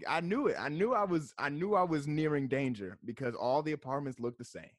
[0.08, 0.56] I knew it.
[0.58, 4.38] I knew I was I knew I was nearing danger because all the apartments looked
[4.38, 4.70] the same.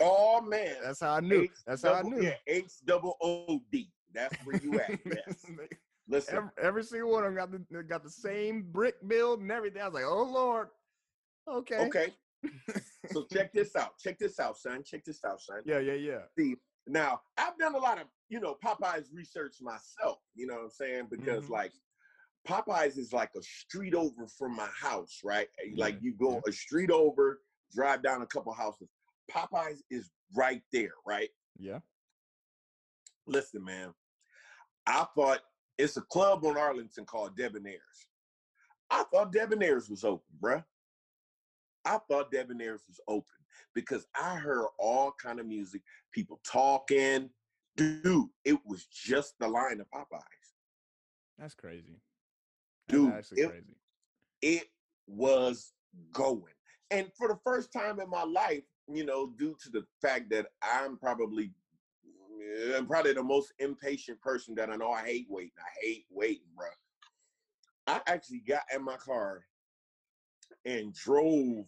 [0.00, 0.76] Oh man.
[0.82, 1.42] That's how I knew.
[1.42, 2.22] H That's how I double- knew.
[2.22, 3.90] Yeah, H double O D.
[4.14, 4.98] That's where you at.
[5.04, 5.44] Yes.
[6.10, 6.36] Listen.
[6.36, 9.82] every, every single one of them got the got the same brick build and everything.
[9.82, 10.68] I was like, oh Lord.
[11.46, 11.76] Okay.
[11.86, 12.14] Okay.
[13.12, 13.98] so check this out.
[13.98, 14.82] Check this out, son.
[14.84, 15.60] Check this out, son.
[15.66, 16.18] Yeah, yeah, yeah.
[16.38, 16.56] See,
[16.86, 20.18] now I've done a lot of, you know, Popeyes research myself.
[20.34, 21.08] You know what I'm saying?
[21.10, 21.50] Because Mhm.
[21.50, 21.72] like
[22.46, 25.48] Popeyes is like a street over from my house, right?
[25.62, 27.42] Uh, Like you go a street over,
[27.74, 28.88] drive down a couple houses.
[29.30, 31.28] Popeyes is right there, right?
[31.58, 31.80] Yeah.
[33.26, 33.92] Listen, man.
[34.86, 35.40] I thought
[35.76, 38.08] it's a club on Arlington called Debonair's.
[38.90, 40.64] I thought Debonair's was open, bruh.
[41.84, 43.24] I thought Debonair's was open
[43.74, 47.30] because I heard all kind of music, people talking.
[47.76, 50.22] Dude, it was just the line of Popeyes.
[51.38, 52.00] That's crazy.
[52.88, 53.76] That's Dude, actually it- crazy.
[54.40, 54.68] It
[55.06, 55.72] was
[56.12, 56.54] going.
[56.90, 58.62] And for the first time in my life,
[58.92, 61.52] you know, due to the fact that I'm probably
[62.76, 64.90] I'm probably the most impatient person that I know.
[64.90, 65.52] I hate waiting.
[65.58, 66.68] I hate waiting, bro.
[67.86, 69.44] I actually got in my car
[70.64, 71.66] and drove,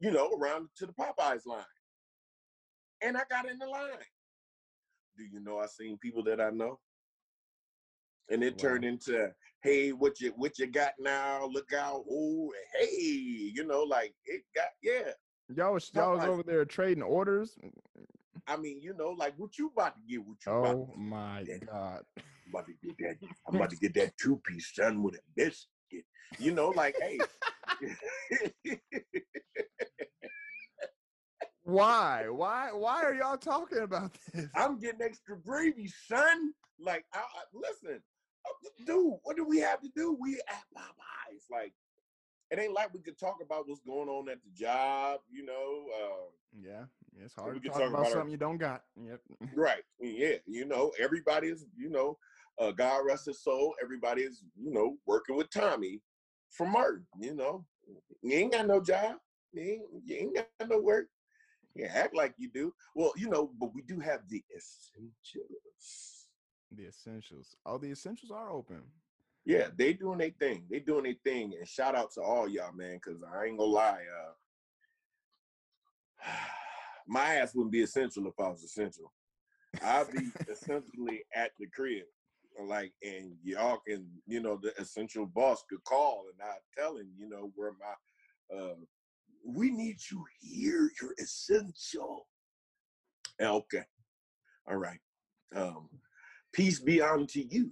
[0.00, 1.64] you know, around to the Popeyes line.
[3.02, 3.90] And I got in the line.
[5.16, 6.78] Do you know I seen people that I know?
[8.30, 11.46] And it turned into, hey, what you what you got now?
[11.46, 12.04] Look out.
[12.10, 15.12] Oh, hey, you know, like it got, yeah.
[15.54, 17.56] Y'all was y'all was over there trading orders.
[18.46, 21.44] I mean, you know, like what you about to get, what you about Oh my
[21.66, 22.02] god.
[22.16, 23.16] I'm about to get that.
[23.46, 26.04] I'm about to get that two piece son with a biscuit.
[26.38, 27.18] You know, like hey.
[31.68, 32.24] Why?
[32.30, 32.72] Why?
[32.72, 34.46] Why are y'all talking about this?
[34.54, 36.52] I'm getting extra gravy, son.
[36.80, 38.00] Like, I, I, listen,
[38.46, 40.16] uh, dude, what do we have to do?
[40.18, 41.44] We at Popeyes.
[41.50, 41.74] Like,
[42.50, 45.20] it ain't like we could talk about what's going on at the job.
[45.30, 46.84] You know, uh, Yeah,
[47.22, 48.84] it's hard to talk talk about about our- something you don't got.
[48.96, 49.20] Yep.
[49.54, 49.82] right?
[50.00, 52.18] Yeah, you know, everybody is, you know,
[52.58, 53.74] uh, God rest his soul.
[53.82, 56.00] Everybody is, you know, working with Tommy
[56.50, 57.06] for Martin.
[57.20, 57.66] You know,
[58.22, 59.16] you ain't got no job.
[59.52, 61.06] You ain't, you ain't got no work.
[61.74, 62.74] You act like you do.
[62.94, 66.28] Well, you know, but we do have the essentials.
[66.72, 67.54] The essentials.
[67.64, 68.82] Oh, the essentials are open.
[69.48, 70.64] Yeah, they doing their thing.
[70.70, 71.54] They doing their thing.
[71.58, 74.02] And shout out to all y'all, man, because I ain't gonna lie.
[76.22, 76.30] Uh,
[77.08, 79.10] my ass wouldn't be essential if I was essential.
[79.82, 82.04] I'd be essentially at the crib.
[82.62, 87.08] Like, and y'all can, you know, the essential boss could call and I tell him,
[87.18, 88.74] you know, where my uh
[89.46, 90.90] we need you here.
[91.00, 92.26] You're essential.
[93.40, 93.84] Okay.
[94.68, 95.00] All right.
[95.56, 95.88] Um,
[96.52, 97.70] peace be unto you,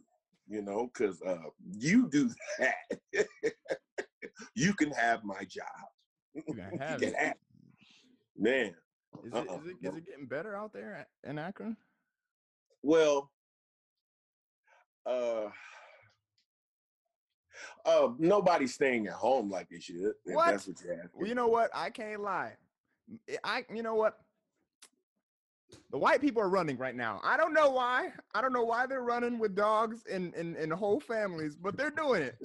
[0.49, 1.39] you know, because uh
[1.73, 3.27] you do that.
[4.55, 5.67] you can have my job.
[6.35, 7.17] You can have can it.
[7.17, 7.35] have-
[8.37, 8.75] Man.
[9.25, 11.77] Is it, Uh-uh, is it is it getting better out there in Akron?
[12.83, 13.31] Well,
[15.07, 15.49] uh,
[17.87, 20.13] uh, nobody's staying at home like they should.
[20.27, 20.51] If What?
[20.51, 21.11] that's what you're.
[21.15, 21.71] Well, you know what?
[21.75, 22.57] I can't lie.
[23.43, 24.19] I, you know what?
[25.91, 27.21] The white people are running right now.
[27.25, 28.13] I don't know why.
[28.35, 31.91] I don't know why they're running with dogs and and, and whole families, but they're
[31.91, 32.37] doing it,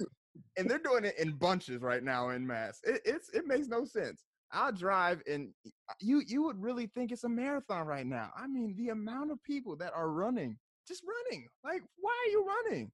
[0.56, 2.80] and they're doing it in bunches right now in mass.
[2.84, 4.24] It, it's it makes no sense.
[4.52, 5.48] I'll drive and
[5.88, 8.30] uh, you you would really think it's a marathon right now.
[8.36, 11.48] I mean, the amount of people that are running, just running.
[11.64, 12.92] Like, why are you running?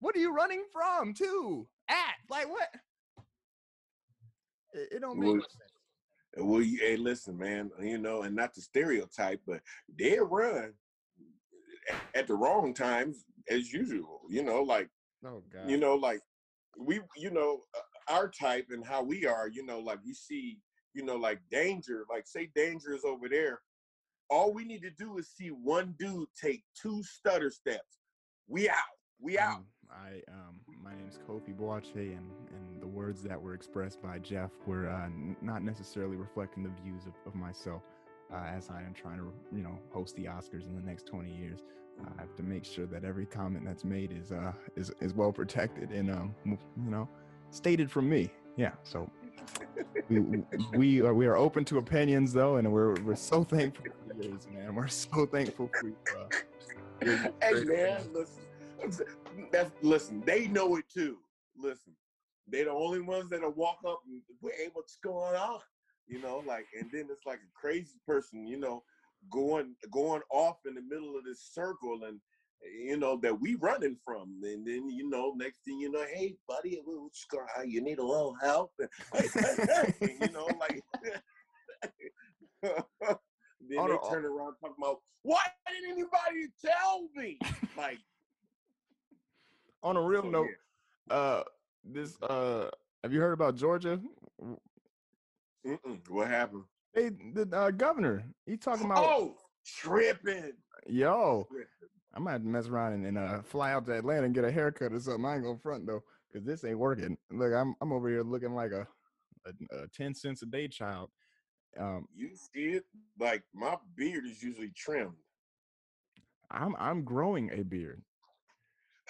[0.00, 1.14] What are you running from?
[1.14, 2.68] To at like what?
[4.72, 5.73] It, it don't make Well, sense.
[6.36, 7.70] Well, you, hey, listen, man.
[7.80, 9.60] You know, and not to stereotype, but
[9.98, 10.72] they run
[12.14, 14.20] at the wrong times as usual.
[14.28, 14.88] You know, like
[15.24, 15.68] Oh God.
[15.70, 16.20] you know, like
[16.78, 19.48] we, you know, uh, our type and how we are.
[19.48, 20.58] You know, like we see,
[20.92, 22.04] you know, like danger.
[22.10, 23.60] Like say danger is over there.
[24.30, 27.98] All we need to do is see one dude take two stutter steps.
[28.48, 28.76] We out.
[29.20, 29.58] We out.
[29.58, 34.18] Um, I um, my name's Kofi Boache, and and the words that were expressed by
[34.18, 35.08] Jeff were uh,
[35.42, 37.82] not necessarily reflecting the views of, of myself.
[38.32, 41.30] Uh, as I am trying to, you know, host the Oscars in the next 20
[41.36, 41.60] years,
[42.00, 45.32] I have to make sure that every comment that's made is uh is is well
[45.32, 47.08] protected and um you know
[47.50, 48.30] stated from me.
[48.56, 48.72] Yeah.
[48.82, 49.08] So
[50.08, 50.44] we we-
[50.74, 54.46] we are we are open to opinions though, and we're we're so thankful for yours,
[54.52, 54.74] man.
[54.74, 55.96] We're so thankful for you.
[56.16, 56.28] Uh,
[57.42, 59.06] hey man, listen.
[59.52, 60.22] That's listen.
[60.26, 61.18] They know it too.
[61.56, 61.94] Listen,
[62.48, 65.60] they're the only ones that'll walk up and hey, what's going on?
[66.06, 68.82] You know, like, and then it's like a crazy person, you know,
[69.30, 72.20] going going off in the middle of this circle and
[72.86, 76.34] you know that we running from, and then you know, next thing you know, hey
[76.48, 77.70] buddy, what's going on?
[77.70, 78.72] You need a little help,
[79.12, 80.80] and, you know, like.
[83.68, 84.10] then oh, they oh.
[84.10, 87.38] turn around talking about why didn't anybody tell me?
[87.76, 87.98] Like,
[89.84, 90.48] on a real so, note,
[91.10, 91.42] uh,
[91.84, 92.70] this uh,
[93.02, 94.00] have you heard about Georgia?
[95.64, 96.00] Mm-mm.
[96.08, 96.64] what happened?
[96.94, 100.52] Hey, the uh, governor, he talking about Oh, tripping.
[100.86, 101.46] yo.
[101.50, 101.68] tripping.
[102.14, 104.92] I might mess around and, and uh, fly out to Atlanta and get a haircut
[104.92, 105.24] or something.
[105.24, 107.16] I ain't gonna front though, cause this ain't working.
[107.30, 108.86] Look, I'm I'm over here looking like a
[109.46, 111.10] a, a ten cents a day child.
[111.78, 112.84] Um, You see it?
[113.18, 115.16] Like my beard is usually trimmed.
[116.52, 118.00] I'm I'm growing a beard.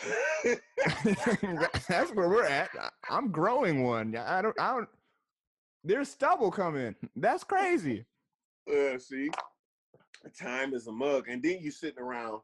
[1.89, 2.71] That's where we're at.
[2.79, 4.13] I- I'm growing one.
[4.13, 4.89] Yeah, I don't I don't.
[5.85, 6.95] There's stubble coming.
[7.17, 8.05] That's crazy.
[8.71, 9.31] uh, see,
[10.39, 12.41] time is a mug, and then you're sitting around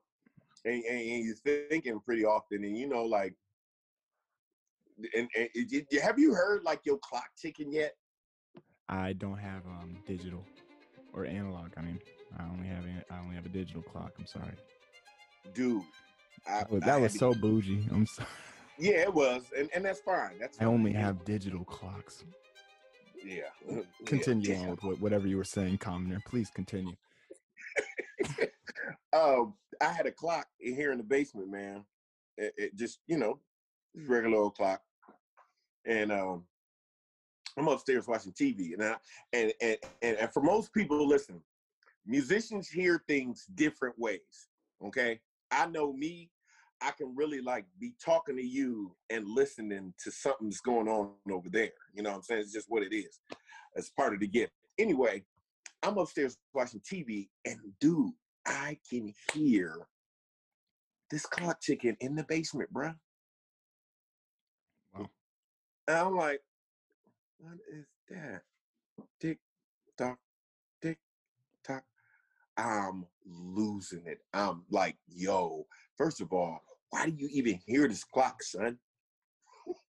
[0.65, 3.35] and, and, and you're thinking pretty often, and you know, like,
[5.17, 7.95] and, and it- it- have you heard like your clock ticking yet?
[8.89, 10.45] I don't have um digital
[11.15, 11.71] or analog.
[11.77, 11.99] I mean,
[12.39, 14.13] I only have I only have a digital clock.
[14.19, 14.53] I'm sorry.
[15.55, 15.83] Dude,
[16.47, 17.87] I, That was, that was so bougie.
[17.91, 18.29] I'm sorry.
[18.79, 20.39] Yeah, it was, and, and that's fine.
[20.41, 22.25] That's I only have digital clocks.
[23.23, 23.43] yeah.
[23.69, 24.71] Yeah, Continue damn.
[24.71, 26.23] on with whatever you were saying, Commoner.
[26.27, 26.95] Please continue.
[29.13, 31.85] um, I had a clock here in the basement, man.
[32.39, 33.39] It, it just, you know,
[34.09, 34.81] regular old clock.
[35.85, 36.45] And um,
[37.59, 38.97] I'm upstairs watching TV, and I,
[39.35, 41.43] and, and and and for most people, listen,
[42.07, 44.49] musicians hear things different ways.
[44.85, 46.31] Okay, I know me.
[46.83, 51.51] I can really like be talking to you and listening to something's going on over
[51.51, 51.73] there.
[51.93, 52.41] You know what I'm saying?
[52.41, 53.21] It's just what it is.
[53.75, 54.53] It's part of the gift.
[54.79, 55.25] Anyway,
[55.83, 58.13] I'm upstairs watching TV, and dude,
[58.47, 59.87] I can hear
[61.11, 62.95] this clock ticking in the basement, bruh.
[64.95, 65.11] Wow.
[65.89, 66.41] And I'm like,
[67.39, 68.43] what is that?
[69.21, 69.39] Tick
[69.99, 70.19] tock.
[72.61, 74.19] I'm losing it.
[74.35, 78.79] I'm like, yo, first of all, why do you even hear this clock, son?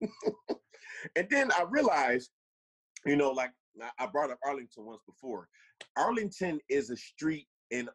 [1.16, 2.30] and then I realized,
[3.04, 3.52] you know, like
[3.98, 5.48] I- brought up Arlington once before.
[5.96, 7.88] Arlington is a street in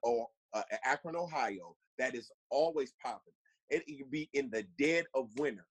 [0.54, 3.34] uh, Akron, Ohio, that is always popping.
[3.70, 5.66] It, can be in the dead of winter.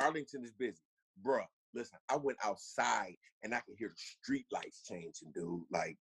[0.00, 0.82] Arlington is busy,
[1.24, 1.44] bruh.
[1.74, 5.62] Listen, I went outside and I could hear the street lights changing, dude.
[5.70, 5.96] Like,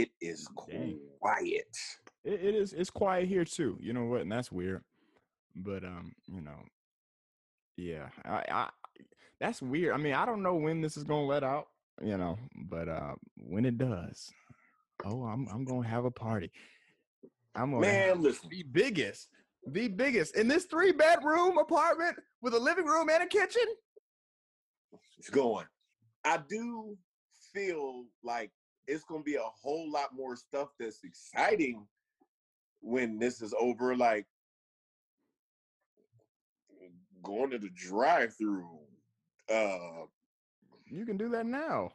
[0.00, 0.98] it is Dang.
[1.20, 1.76] quiet.
[2.24, 2.72] It, it is.
[2.72, 3.78] It's quiet here too.
[3.80, 4.22] You know what?
[4.22, 4.82] And that's weird.
[5.54, 6.58] But um, you know,
[7.76, 8.68] yeah, I, I
[9.40, 9.94] that's weird.
[9.94, 11.68] I mean, I don't know when this is gonna let out.
[12.02, 12.36] You know,
[12.68, 14.30] but uh, when it does,
[15.04, 16.50] oh, I'm I'm gonna have a party.
[17.54, 19.28] I'm gonna Man, listen, the biggest,
[19.64, 23.62] the biggest in this three bedroom apartment with a living room and a kitchen.
[25.18, 25.66] it's going.
[26.24, 26.96] I do
[27.52, 28.50] feel like
[28.86, 31.86] it's gonna be a whole lot more stuff that's exciting
[32.80, 33.96] when this is over.
[33.96, 34.26] Like
[37.22, 38.78] going to the drive-through.
[39.50, 40.06] Uh,
[40.86, 41.90] You can do that now.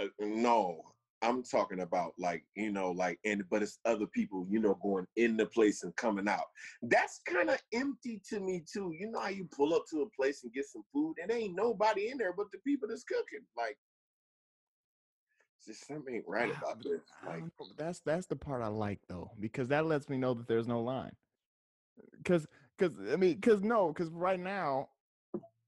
[0.00, 0.82] uh no,
[1.22, 5.06] I'm talking about like, you know, like and but it's other people, you know, going
[5.16, 6.46] in the place and coming out.
[6.82, 8.92] That's kind of empty to me too.
[8.98, 11.56] You know how you pull up to a place and get some food and ain't
[11.56, 13.46] nobody in there but the people that's cooking.
[13.56, 13.78] Like
[15.66, 17.00] just something ain't right ah, about this.
[17.26, 17.42] Like
[17.76, 20.80] that's that's the part I like though, because that lets me know that there's no
[20.80, 21.12] line.
[22.24, 22.46] Cause
[22.78, 24.88] cause I mean, cause no, cause right now,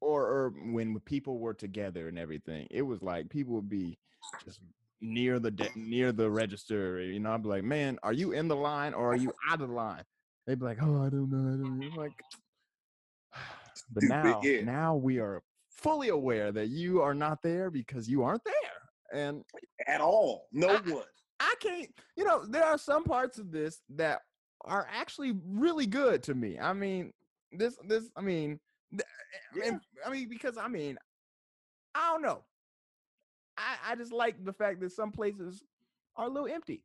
[0.00, 3.98] or or when people were together and everything, it was like people would be
[4.44, 4.60] just
[5.00, 7.00] near the de- near the register.
[7.00, 9.60] You know, I'd be like, man, are you in the line or are you out
[9.60, 10.04] of the line?
[10.46, 11.52] They'd be like, oh, I don't know.
[11.52, 11.86] I don't know.
[11.88, 12.12] I'm like,
[13.92, 14.62] but now, yeah.
[14.62, 18.54] now we are fully aware that you are not there because you aren't there.
[19.12, 19.42] And
[19.86, 21.04] at all, no I, one.
[21.40, 21.88] I can't.
[22.16, 24.20] You know, there are some parts of this that
[24.64, 26.58] are actually really good to me.
[26.58, 27.12] I mean,
[27.52, 28.10] this, this.
[28.16, 28.58] I mean,
[28.94, 29.02] eh,
[29.56, 29.78] yeah.
[30.04, 30.98] I mean, because I mean,
[31.94, 32.44] I don't know.
[33.56, 35.64] I, I just like the fact that some places
[36.16, 36.82] are a little empty.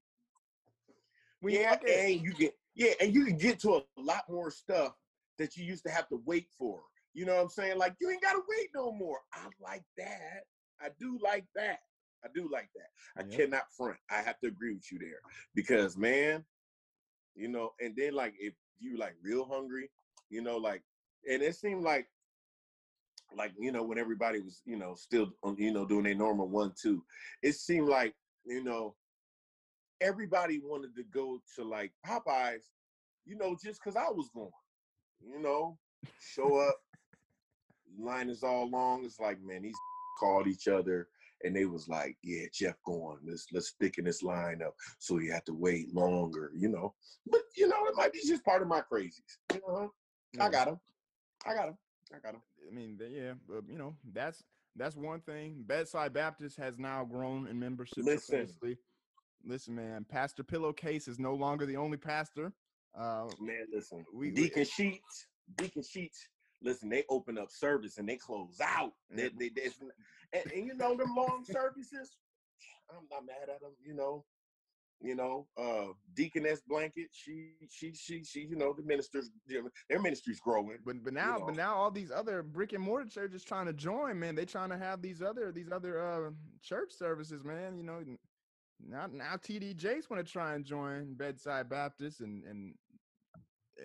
[1.41, 4.49] When yeah, you and you get yeah, and you can get to a lot more
[4.49, 4.93] stuff
[5.37, 6.81] that you used to have to wait for.
[7.13, 7.77] You know what I'm saying?
[7.77, 9.19] Like you ain't gotta wait no more.
[9.33, 10.43] I like that.
[10.81, 11.79] I do like that.
[12.23, 13.21] I do like that.
[13.21, 13.97] I cannot front.
[14.09, 15.19] I have to agree with you there
[15.55, 16.43] because man,
[17.35, 19.89] you know, and then like if you like real hungry,
[20.29, 20.81] you know, like,
[21.29, 22.07] and it seemed like
[23.37, 26.47] like you know when everybody was you know still um, you know doing a normal
[26.47, 27.03] one two
[27.41, 28.13] it seemed like
[28.45, 28.95] you know
[30.01, 32.69] everybody wanted to go to like popeyes
[33.25, 34.49] you know just because i was going
[35.21, 35.77] you know
[36.19, 36.75] show up
[37.99, 39.73] line is all long it's like man these
[40.19, 41.07] called each other
[41.43, 45.19] and they was like yeah jeff going let's let's stick in this line up so
[45.19, 46.93] you have to wait longer you know
[47.29, 49.91] but you know it might be just part of my crazies you know
[50.39, 50.79] i got them
[51.45, 51.77] i got them
[52.13, 54.43] i got them I mean, yeah, but you know, that's
[54.75, 55.63] that's one thing.
[55.65, 58.03] Bedside Baptist has now grown in membership.
[58.03, 58.47] Listen,
[59.45, 60.05] listen, man.
[60.09, 62.53] Pastor Pillowcase is no longer the only pastor.
[62.97, 64.05] Uh, man, listen.
[64.13, 65.27] We, Deacon we, Sheets,
[65.57, 66.27] Deacon Sheets.
[66.61, 68.93] Listen, they open up service and they close out.
[69.11, 69.69] They, they, they,
[70.33, 72.17] and, and you know them long services.
[72.89, 73.71] I'm not mad at them.
[73.83, 74.25] You know,
[75.03, 79.29] you know, uh, Deaconess Blanket, she, she, she, she, you know, the ministers,
[79.89, 80.77] their ministry's growing.
[80.85, 81.45] But but now, you know.
[81.47, 84.35] but now all these other brick and mortar churches trying to join, man.
[84.35, 86.31] They trying to have these other these other uh
[86.61, 87.77] church services, man.
[87.77, 88.01] You know,
[88.87, 92.73] now now TD Jakes want to try and join Bedside Baptist and and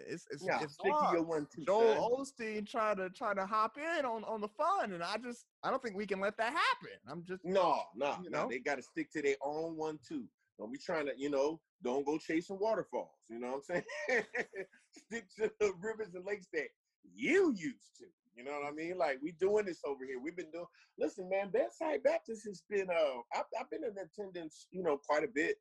[0.06, 1.26] it's it's, yeah, it's hard.
[1.26, 5.02] One too, Joel Osteen trying to try to hop in on on the fun, and
[5.02, 6.98] I just I don't think we can let that happen.
[7.08, 8.42] I'm just no, no, no.
[8.42, 8.48] Know?
[8.48, 10.24] They got to stick to their own one too.
[10.58, 13.10] Don't be trying to, you know, don't go chasing waterfalls.
[13.28, 14.24] You know what I'm saying?
[14.90, 16.66] Stick to the rivers and lakes that
[17.14, 18.06] you used to.
[18.36, 18.98] You know what I mean?
[18.98, 20.18] Like we doing this over here.
[20.22, 20.66] We've been doing.
[20.98, 22.88] Listen, man, Bedside Baptist has been.
[22.90, 24.66] Uh, I've, I've been in attendance.
[24.70, 25.56] You know, quite a bit.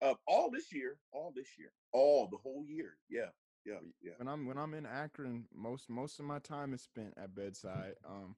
[0.00, 2.94] Uh, all this year, all this year, all the whole year.
[3.08, 3.30] Yeah,
[3.68, 4.12] yeah, yeah.
[4.16, 7.94] When I'm when I'm in Akron, most most of my time is spent at bedside.
[8.08, 8.36] Um,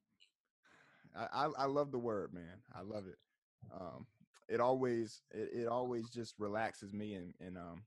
[1.16, 2.62] I I, I love the word, man.
[2.74, 3.18] I love it.
[3.72, 4.07] Um,
[4.49, 7.85] it always it, it always just relaxes me and and um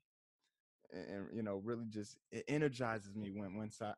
[0.94, 3.94] and, and you know really just it energizes me when once I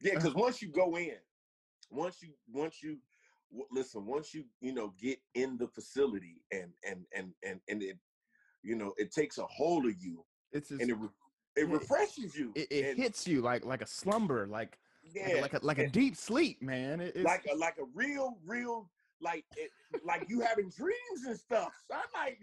[0.00, 1.16] yeah because once you go in
[1.90, 2.98] once you once you
[3.70, 7.98] listen once you you know get in the facility and and and and and it
[8.62, 10.96] you know it takes a hold of you it's just, and it
[11.56, 14.78] it refreshes you it, it hits you like like a slumber like
[15.14, 17.00] yeah, like a, like a, deep sleep, man.
[17.00, 18.88] It, like a like a real, real
[19.20, 19.70] like it,
[20.04, 21.72] like you having dreams and stuff.
[21.88, 22.38] So I'm like,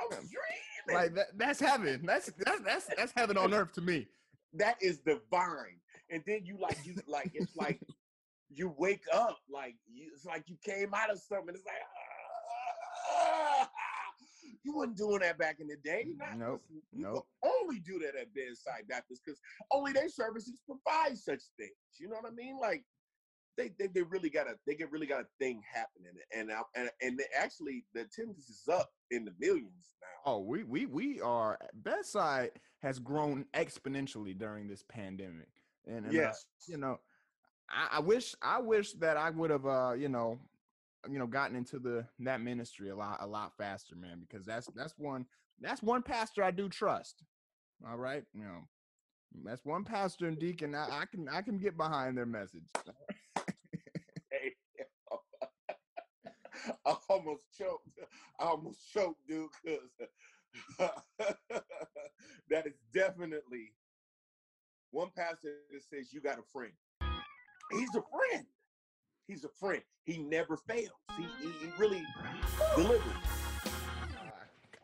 [0.00, 1.02] I'm dreaming.
[1.02, 2.02] Like that, that's heaven.
[2.04, 4.06] That's that's that's that's heaven on earth to me.
[4.54, 5.78] That is divine.
[6.10, 7.78] And then you like you like it's like
[8.48, 11.54] you wake up like you, it's like you came out of something.
[11.54, 11.76] It's like.
[14.64, 16.06] You wasn't doing that back in the day.
[16.16, 16.62] Not, nope.
[16.92, 17.26] You nope.
[17.42, 19.40] only do that at bedside Baptist because
[19.72, 21.72] only their services provide such things.
[21.98, 22.58] You know what I mean?
[22.60, 22.84] Like
[23.56, 26.90] they they, they really got a they get really got a thing happening, and and
[27.02, 30.32] and actually the attendance is up in the millions now.
[30.32, 35.48] Oh, we we we are bedside has grown exponentially during this pandemic,
[35.86, 36.98] and, and yes, uh, you know.
[37.70, 40.38] I, I wish I wish that I would have uh you know
[41.10, 44.66] you know gotten into the that ministry a lot a lot faster man because that's
[44.74, 45.24] that's one
[45.60, 47.22] that's one pastor i do trust
[47.88, 48.24] all right?
[48.34, 48.68] You know
[49.44, 52.64] that's one pastor and deacon i, I can i can get behind their message.
[54.30, 54.54] Hey,
[56.86, 57.88] i almost choked
[58.40, 60.08] i almost choked dude because
[62.50, 63.72] that is definitely
[64.90, 66.72] one pastor that says you got a friend.
[67.72, 68.46] He's a friend
[69.28, 69.82] He's a friend.
[70.04, 70.88] He never fails.
[71.16, 72.02] He he, he really
[72.74, 73.02] delivers.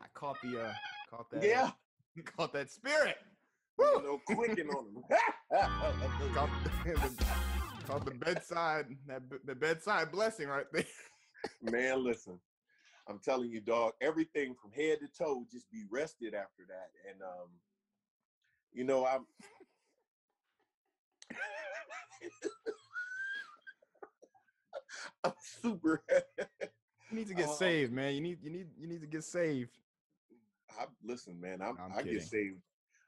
[0.00, 0.72] I caught the uh
[1.10, 1.70] caught that Yeah,
[2.36, 3.16] caught that spirit.
[3.78, 5.02] you know, clicking on him.
[6.34, 6.50] Caught
[6.84, 7.26] the,
[7.86, 10.84] caught the bedside that the bedside blessing right there.
[11.62, 12.38] Man, listen.
[13.08, 16.90] I'm telling you, dog, everything from head to toe just be rested after that.
[17.10, 17.48] And um,
[18.72, 19.26] you know, I'm
[25.24, 26.02] I'm super
[27.10, 28.14] You need to get Uh, saved, man.
[28.14, 29.70] You need you need you need to get saved.
[30.78, 32.14] I listen, man, I'm, I'm I kidding.
[32.14, 32.60] get saved.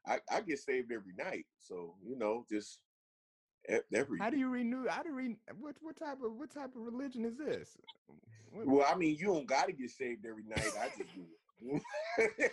[0.07, 1.47] I, I get saved every night.
[1.59, 2.79] So, you know, just
[3.93, 4.87] every How do you renew?
[4.89, 7.77] How do you re, what what type of what type of religion is this?
[8.53, 10.71] What- well, I mean, you don't gotta get saved every night.
[10.81, 11.27] I just do
[11.63, 11.83] it.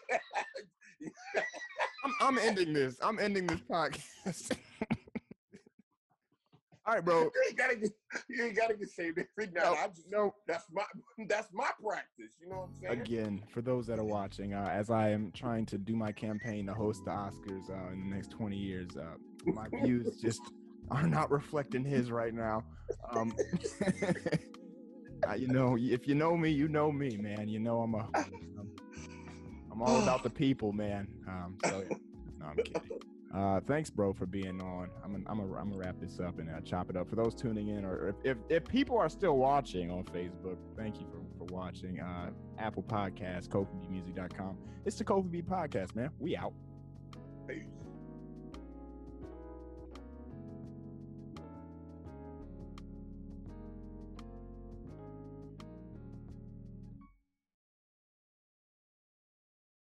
[2.05, 2.97] I'm, I'm ending this.
[3.01, 4.57] I'm ending this podcast.
[6.85, 7.21] All right, bro.
[7.23, 7.91] you ain't gotta get
[8.29, 9.63] you ain't gotta get saved every night.
[9.63, 10.33] No, I just no.
[10.47, 10.83] that's my
[11.27, 12.31] that's my practice.
[12.41, 13.01] You know what I'm saying?
[13.01, 16.65] Again, for those that are watching, uh, as I am trying to do my campaign
[16.67, 19.15] to host the Oscars uh, in the next 20 years, uh,
[19.45, 20.41] my views just
[20.91, 22.63] are not reflecting his right now.
[23.11, 23.33] Um,
[25.37, 27.47] you know, if you know me, you know me, man.
[27.47, 28.69] You know I'm a, I'm,
[29.71, 31.07] I'm all about the people, man.
[31.29, 31.97] Um, so yeah.
[32.39, 32.81] no, I'm kidding.
[33.33, 34.89] Uh, thanks, bro, for being on.
[35.03, 37.09] I'm gonna, I'm gonna, I'm gonna wrap this up and uh, chop it up.
[37.09, 40.99] For those tuning in, or if, if, if people are still watching on Facebook, thank
[40.99, 41.99] you for, for watching.
[41.99, 42.29] Uh,
[42.59, 44.57] Apple Podcast, KofiBMusic.com.
[44.85, 46.11] It's the Kofi B Podcast, man.
[46.19, 46.53] We out.
[47.47, 47.82] Peace.